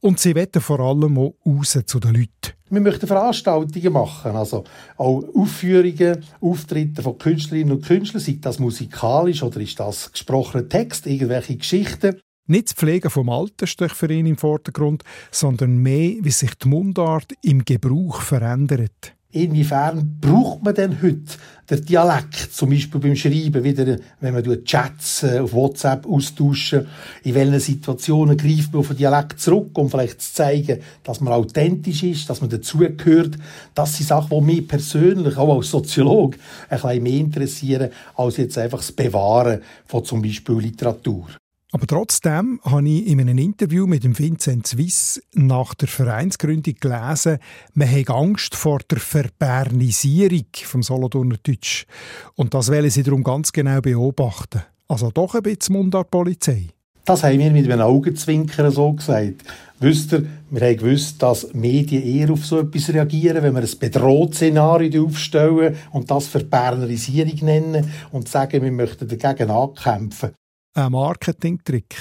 Und 0.00 0.18
sie 0.18 0.34
wollen 0.34 0.60
vor 0.60 0.80
allem 0.80 1.18
auch 1.18 1.34
raus 1.44 1.78
zu 1.84 2.00
den 2.00 2.14
Leuten. 2.14 2.54
Wir 2.70 2.80
möchten 2.80 3.06
Veranstaltungen 3.06 3.92
machen, 3.92 4.36
also 4.36 4.64
auch 4.96 5.24
Aufführungen, 5.34 6.24
Auftritte 6.40 7.02
von 7.02 7.18
Künstlerinnen 7.18 7.74
und 7.76 7.84
Künstlern, 7.84 8.22
sei 8.22 8.38
das 8.40 8.60
musikalisch 8.60 9.42
oder 9.42 9.60
ist 9.60 9.80
das 9.80 10.12
gesprochener 10.12 10.68
Text, 10.68 11.06
irgendwelche 11.06 11.56
Geschichten. 11.56 12.20
Nicht 12.46 12.68
das 12.68 12.74
Pflegen 12.74 13.10
vom 13.10 13.28
Alten 13.28 13.66
steht 13.66 13.92
für 13.92 14.10
ihn 14.12 14.26
im 14.26 14.36
Vordergrund, 14.36 15.02
sondern 15.30 15.78
mehr, 15.78 16.16
wie 16.20 16.30
sich 16.30 16.54
die 16.54 16.68
Mundart 16.68 17.32
im 17.42 17.64
Gebrauch 17.64 18.22
verändert. 18.22 19.14
Inwiefern 19.32 20.18
braucht 20.20 20.64
man 20.64 20.74
denn 20.74 21.00
heute 21.00 21.36
den 21.70 21.84
Dialekt, 21.84 22.34
zum 22.52 22.70
Beispiel 22.70 23.00
beim 23.00 23.14
Schreiben, 23.14 23.62
wieder, 23.62 23.96
wenn 24.20 24.34
man 24.34 24.64
Chats 24.64 25.22
äh, 25.22 25.38
auf 25.38 25.52
WhatsApp 25.52 26.04
austauschen, 26.04 26.88
in 27.22 27.36
welchen 27.36 27.60
Situationen 27.60 28.36
greift 28.36 28.72
man 28.72 28.80
auf 28.80 28.88
den 28.88 28.96
Dialekt 28.96 29.38
zurück, 29.38 29.78
um 29.78 29.88
vielleicht 29.88 30.20
zu 30.20 30.34
zeigen, 30.34 30.80
dass 31.04 31.20
man 31.20 31.32
authentisch 31.32 32.02
ist, 32.02 32.28
dass 32.28 32.40
man 32.40 32.50
dazugehört. 32.50 33.36
Das 33.72 33.96
sind 33.96 34.08
Sachen, 34.08 34.36
die 34.36 34.56
mich 34.56 34.66
persönlich, 34.66 35.36
auch 35.36 35.58
als 35.58 35.70
Soziologe, 35.70 36.38
ein 36.68 36.80
bisschen 36.80 37.02
mehr 37.04 37.20
interessieren, 37.20 37.90
als 38.16 38.36
jetzt 38.36 38.58
einfach 38.58 38.78
das 38.78 38.90
Bewahren 38.90 39.60
von 39.86 40.04
zum 40.04 40.22
Beispiel 40.22 40.56
Literatur. 40.56 41.28
Aber 41.72 41.86
trotzdem 41.86 42.60
habe 42.64 42.88
ich 42.88 43.06
in 43.06 43.20
einem 43.20 43.38
Interview 43.38 43.86
mit 43.86 44.02
dem 44.02 44.18
Vincent 44.18 44.66
Swiss 44.66 45.22
nach 45.34 45.74
der 45.74 45.86
Vereinsgründung 45.86 46.74
gelesen, 46.80 47.38
man 47.74 47.88
habe 47.88 48.12
Angst 48.12 48.56
vor 48.56 48.80
der 48.90 48.98
Verbernisierung 48.98 50.46
vom 50.64 50.82
Solothurner 50.82 51.36
Deutsch. 51.40 51.86
Und 52.34 52.54
das 52.54 52.72
wollen 52.72 52.90
sie 52.90 53.04
darum 53.04 53.22
ganz 53.22 53.52
genau 53.52 53.80
beobachten. 53.80 54.62
Also 54.88 55.12
doch 55.12 55.36
ein 55.36 55.42
bisschen 55.42 55.76
Mundartpolizei. 55.76 56.70
Das 57.04 57.22
haben 57.22 57.38
wir 57.38 57.50
mit 57.50 57.70
einem 57.70 57.82
Augenzwinkern 57.82 58.70
so 58.72 58.92
gesagt. 58.92 59.44
Wisst 59.78 60.12
ihr, 60.12 60.26
wir 60.50 60.60
haben 60.60 60.76
gewusst, 60.76 61.22
dass 61.22 61.54
Medien 61.54 62.02
eher 62.02 62.30
auf 62.32 62.44
so 62.44 62.60
etwas 62.60 62.92
reagieren, 62.92 63.42
wenn 63.42 63.54
wir 63.54 63.62
ein 63.62 63.78
Bedroht-Szenario 63.78 65.06
aufstellen 65.06 65.76
und 65.92 66.10
das 66.10 66.26
Verbernerisierung 66.26 67.44
nennen 67.44 67.90
und 68.10 68.28
sagen, 68.28 68.62
wir 68.62 68.72
möchten 68.72 69.08
dagegen 69.08 69.50
ankämpfen 69.50 70.30
ein 70.74 70.92
Marketingtrick. 70.92 71.96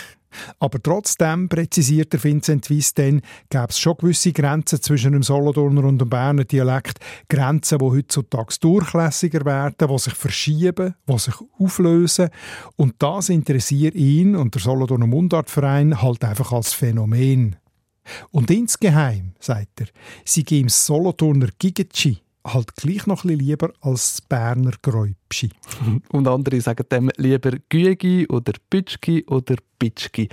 Aber 0.59 0.81
trotzdem, 0.81 1.49
präzisiert 1.49 2.13
der 2.13 2.23
Vincent 2.23 2.69
Weiss 2.69 2.93
dann, 2.93 3.21
gäbe 3.49 3.67
es 3.69 3.79
schon 3.79 3.97
gewisse 3.97 4.31
Grenzen 4.31 4.81
zwischen 4.81 5.13
dem 5.13 5.23
Solothurner 5.23 5.83
und 5.83 5.99
dem 5.99 6.09
Berner 6.09 6.45
Dialekt. 6.45 6.99
Grenzen, 7.27 7.79
die 7.79 7.85
heutzutage 7.85 8.55
durchlässiger 8.61 9.43
werden, 9.45 9.75
die 9.81 9.97
sich 9.97 10.13
verschieben, 10.13 10.95
die 11.07 11.17
sich 11.17 11.33
auflösen. 11.57 12.29
Und 12.75 12.95
das 12.99 13.29
interessiert 13.29 13.95
ihn 13.95 14.35
und 14.35 14.53
der 14.53 14.61
Solothurner 14.61 15.07
Mundartverein 15.07 16.01
halt 16.01 16.23
einfach 16.23 16.51
als 16.51 16.73
Phänomen. 16.73 17.55
Und 18.31 18.49
insgeheim, 18.51 19.33
sagt 19.39 19.81
er, 19.81 19.87
sie 20.25 20.45
ihm 20.49 20.69
Solothurner 20.69 21.49
Gigetschi 21.57 22.21
halt 22.53 22.75
gleich 22.75 23.07
noch 23.07 23.23
ein 23.23 23.37
lieber 23.37 23.71
als 23.81 24.21
Berner 24.21 24.73
Gräubschi. 24.81 25.49
Und 26.09 26.27
andere 26.27 26.61
sagen 26.61 26.85
dem 26.91 27.11
lieber 27.17 27.51
Güegi 27.69 28.27
oder 28.27 28.53
Bütschki 28.69 29.25
oder 29.27 29.55
Bitschki. 29.77 30.29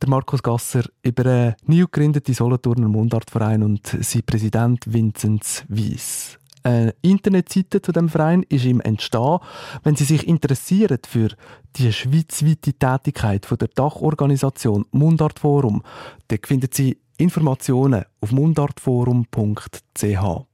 Der 0.00 0.08
Markus 0.08 0.42
Gasser 0.42 0.84
über 1.02 1.26
einen 1.26 1.54
neu 1.66 1.84
gegründeten 1.84 2.34
Solothurner 2.34 2.88
Mundartverein 2.88 3.62
und 3.62 3.86
sein 3.86 4.22
Präsident 4.26 4.92
Vinzenz 4.92 5.64
Weiss. 5.68 6.38
Eine 6.62 6.94
Internetseite 7.02 7.82
zu 7.82 7.92
dem 7.92 8.08
Verein 8.08 8.42
ist 8.48 8.64
ihm 8.64 8.80
entstanden. 8.80 9.44
Wenn 9.82 9.96
Sie 9.96 10.04
sich 10.04 10.26
interessieren 10.26 10.98
für 11.06 11.28
die 11.76 11.92
schweizweite 11.92 12.72
Tätigkeit 12.72 13.44
von 13.46 13.58
der 13.58 13.68
Dachorganisation 13.68 14.86
Mundartforum, 14.90 15.82
dann 16.28 16.38
finden 16.42 16.70
Sie 16.72 16.98
Informationen 17.18 18.04
auf 18.20 18.32
mundartforum.ch. 18.32 20.53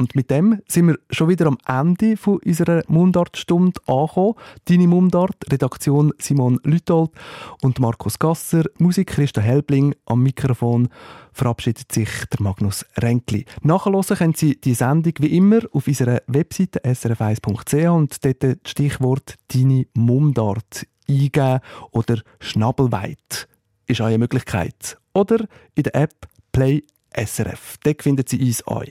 Und 0.00 0.14
mit 0.14 0.30
dem 0.30 0.60
sind 0.68 0.86
wir 0.86 0.98
schon 1.10 1.28
wieder 1.28 1.46
am 1.46 1.58
Ende 1.66 2.16
von 2.16 2.38
unserer 2.44 2.82
Mundartstunde 2.86 3.80
angekommen. 3.86 4.34
Deine 4.66 4.86
Mundart, 4.86 5.34
Redaktion 5.50 6.12
Simon 6.18 6.60
Lütold 6.62 7.10
und 7.62 7.80
Markus 7.80 8.20
Gasser, 8.20 8.62
Musik 8.78 9.08
Christa 9.08 9.40
Helbling, 9.40 9.96
am 10.06 10.22
Mikrofon 10.22 10.88
verabschiedet 11.32 11.90
sich 11.90 12.08
der 12.32 12.42
Magnus 12.42 12.86
Renkli. 12.96 13.44
Nachhören 13.62 14.02
können 14.02 14.34
Sie 14.34 14.60
die 14.60 14.74
Sendung 14.74 15.14
wie 15.18 15.36
immer 15.36 15.62
auf 15.72 15.88
unserer 15.88 16.22
Webseite 16.28 16.80
srf1.ch 16.84 17.88
und 17.90 18.24
dort 18.24 18.42
das 18.42 18.56
Stichwort 18.66 19.34
«Deine 19.48 19.86
Mundart» 19.94 20.86
eingeben 21.08 21.58
oder 21.90 22.20
«Schnabelweit» 22.38 23.48
ist 23.88 24.00
eine 24.00 24.18
Möglichkeit. 24.18 24.96
Oder 25.12 25.46
in 25.74 25.82
der 25.82 25.96
App 25.96 26.28
Play 26.52 26.84
SRF. 27.12 27.76
Dort 27.82 28.02
finden 28.02 28.24
Sie 28.26 28.40
uns 28.40 28.66
an. 28.66 28.84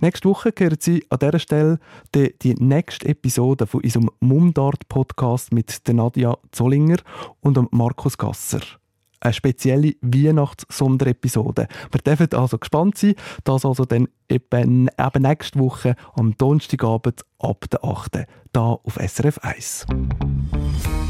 Nächste 0.00 0.28
Woche 0.28 0.52
hören 0.56 0.76
Sie 0.80 1.04
an 1.10 1.18
dieser 1.18 1.38
Stelle 1.38 1.78
die, 2.14 2.34
die 2.40 2.54
nächste 2.54 3.08
Episode 3.08 3.66
von 3.66 3.82
unserem 3.82 4.10
Mundart-Podcast 4.20 5.52
mit 5.52 5.80
Nadia 5.88 6.36
Zollinger 6.52 6.98
und 7.40 7.72
Markus 7.72 8.18
Gasser. 8.18 8.60
Eine 9.20 9.32
spezielle 9.32 9.94
Weihnachts-Sonderepisode. 10.02 11.66
Wir 11.90 12.00
dürfen 12.00 12.28
also 12.34 12.58
gespannt 12.58 12.98
sein. 12.98 13.14
Das 13.44 13.64
also 13.64 13.86
dann 13.86 14.08
eben, 14.28 14.88
eben 14.98 15.22
nächste 15.22 15.58
Woche 15.58 15.96
am 16.14 16.36
Donnerstagabend 16.36 17.22
ab 17.38 17.64
der 17.70 17.82
8. 17.82 18.26
da 18.52 18.60
auf 18.60 18.96
SRF 18.96 19.38
1. 19.38 19.86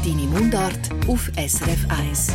Deine 0.05 0.27
Mundart 0.27 0.91
auf 1.07 1.29
SRF 1.35 1.87
1. 1.89 2.33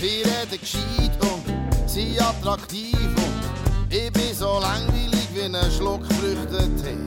Sie 0.00 0.22
reden 0.22 0.60
gescheit 0.60 1.10
und 1.22 1.90
sind 1.90 2.22
attraktiv 2.22 2.94
und 2.94 3.92
ich 3.92 4.12
bin 4.12 4.32
so 4.32 4.60
langweilig 4.60 5.26
wie 5.34 5.42
ein 5.42 5.56
Schluck 5.76 6.06
Früchtetee. 6.06 6.98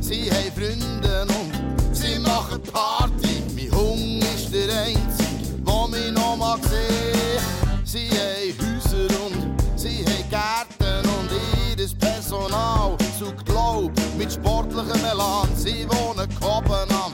Sie 0.00 0.30
haben 0.30 0.52
Freunde 0.56 1.26
und 1.28 1.94
sie 1.94 2.18
machen 2.18 2.62
Party. 2.62 3.42
Mein 3.54 3.78
Hund 3.78 4.24
ist 4.24 4.54
der 4.54 4.74
Einzige, 4.84 5.60
der 5.66 5.88
mich 5.88 6.12
noch 6.12 6.36
mal 6.38 6.56
sieht. 6.62 7.42
Sie 7.84 8.08
haben 8.08 8.56
Häuser 8.58 9.24
und 9.26 9.78
sie 9.78 10.02
haben 10.06 10.30
Gärten 10.30 11.06
und 11.06 11.30
jedes 11.68 11.94
Personal 11.94 12.96
sucht 13.18 13.44
Glaub 13.44 13.92
mit 14.16 14.32
sportlichem 14.32 15.04
Elan. 15.04 15.48
Sie 15.54 15.86
wohnen 15.90 16.28
oben 16.40 16.90
am 16.90 17.12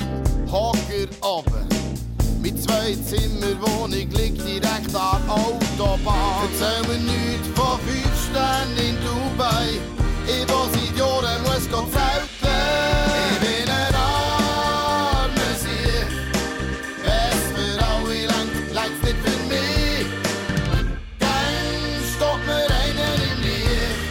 Hocker 0.52 1.08
oben. 1.20 1.79
Mit 2.50 2.64
zwei 2.64 2.96
Zimmer 3.06 3.54
Wohnung 3.60 3.92
liegt 3.92 4.44
direkt 4.44 4.92
an 4.96 5.22
der 5.24 5.34
Autobahn. 5.34 6.48
Erzähl 6.50 6.82
mir 6.88 6.98
nichts 6.98 7.46
von 7.54 7.78
fünf 7.78 8.14
Sternen 8.28 8.76
in 8.76 8.96
Dubai. 9.04 9.78
Ich, 10.26 10.48
wo 10.48 10.66
seit 10.72 10.98
Jahren 10.98 11.42
muss 11.42 11.66
zelten. 11.70 12.50
Ich 13.30 13.38
bin 13.38 13.68
ein 13.70 13.94
armer 13.94 15.54
Sieg. 15.60 16.08
Es 17.04 17.40
für 17.54 17.74
alle 17.86 18.18
lenkt, 18.26 18.74
lenkt's 18.74 19.00
nicht 19.04 19.20
für 19.22 19.38
mich. 19.48 20.06
Dann 21.20 22.02
stoppt 22.16 22.44
mir 22.46 22.66
einer 22.82 23.14
im 23.30 23.38
Licht. 23.44 24.10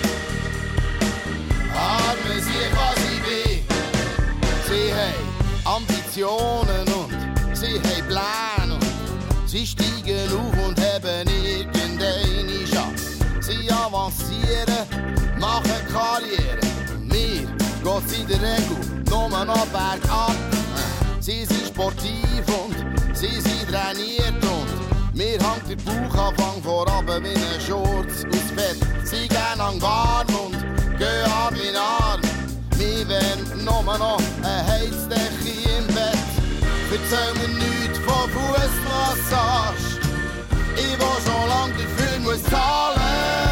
Arme 1.75 2.35
Sieg, 2.39 2.71
was 2.71 2.99
ich 3.03 3.19
bin. 3.27 3.51
Sie 4.69 4.87
haben 4.93 5.27
Ambitionen 5.65 6.78
machen 15.49 15.81
Karriere. 15.91 16.59
Mir 17.11 17.47
geht's 17.83 18.13
in 18.17 18.27
der 18.27 18.41
Regel 18.41 18.77
nur 19.09 19.29
noch 19.29 19.67
bergab. 19.67 20.35
Sie 21.19 21.45
sind 21.45 21.67
sportiv 21.67 22.43
und 22.61 22.75
sie 23.15 23.41
sind 23.41 23.65
trainiert 23.69 24.41
und 24.55 24.69
mir 25.17 25.37
hängt 25.45 25.67
der 25.69 25.79
Bauchanfang 25.85 26.61
vorab 26.63 27.07
wie 27.07 27.37
ein 27.53 27.61
Schurz 27.65 28.25
aus 28.33 28.47
Fett. 28.55 28.79
Sie 29.03 29.27
gehen 29.27 29.59
an 29.59 29.79
Garn 29.79 30.27
und 30.43 30.57
gehen 30.97 31.31
an 31.41 31.53
meinen 31.53 31.75
Arm. 31.75 32.21
Wir 32.77 33.07
werden 33.07 33.65
nur 33.65 33.83
noch 33.83 34.21
ein 34.43 34.67
Heizdecke 34.67 35.51
im 35.77 35.87
Bett. 35.87 36.27
Erzähl 36.91 37.33
mir 37.39 37.53
nichts 37.63 37.99
von 38.05 38.29
Fußmassage. 38.35 39.89
Ich 40.75 40.97
will 40.99 41.19
schon 41.25 41.47
lang 41.53 41.71
dafür 41.77 42.19
muss 42.19 42.43
zahlen. 42.43 43.48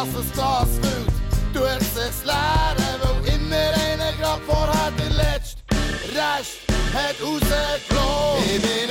Glas 0.00 0.68
füllt, 0.80 1.12
tut 1.52 1.80
sich's 1.80 2.24
leeren, 2.24 3.00
weil 3.02 3.34
immer 3.34 3.70
einer 3.84 4.12
grad 4.18 4.40
vorher 4.46 4.90
den 4.92 5.14
letzten 5.14 5.60
Rest 6.16 6.56
hat 6.94 7.16
rausgelassen. 7.22 8.44
Ich 8.46 8.62
bin 8.62 8.88
ein 8.88 8.89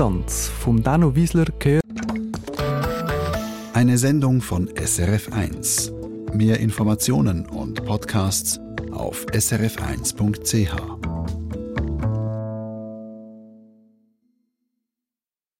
Distanz 0.00 0.48
vom 0.48 0.82
Dano 0.82 1.14
Wiesler 1.14 1.44
gehört. 1.58 1.84
Eine 3.74 3.98
Sendung 3.98 4.40
von 4.40 4.66
SRF1. 4.70 5.92
Mehr 6.34 6.58
Informationen 6.58 7.44
und 7.44 7.84
Podcasts 7.84 8.58
auf 8.92 9.26
srf1.ch. 9.26 10.99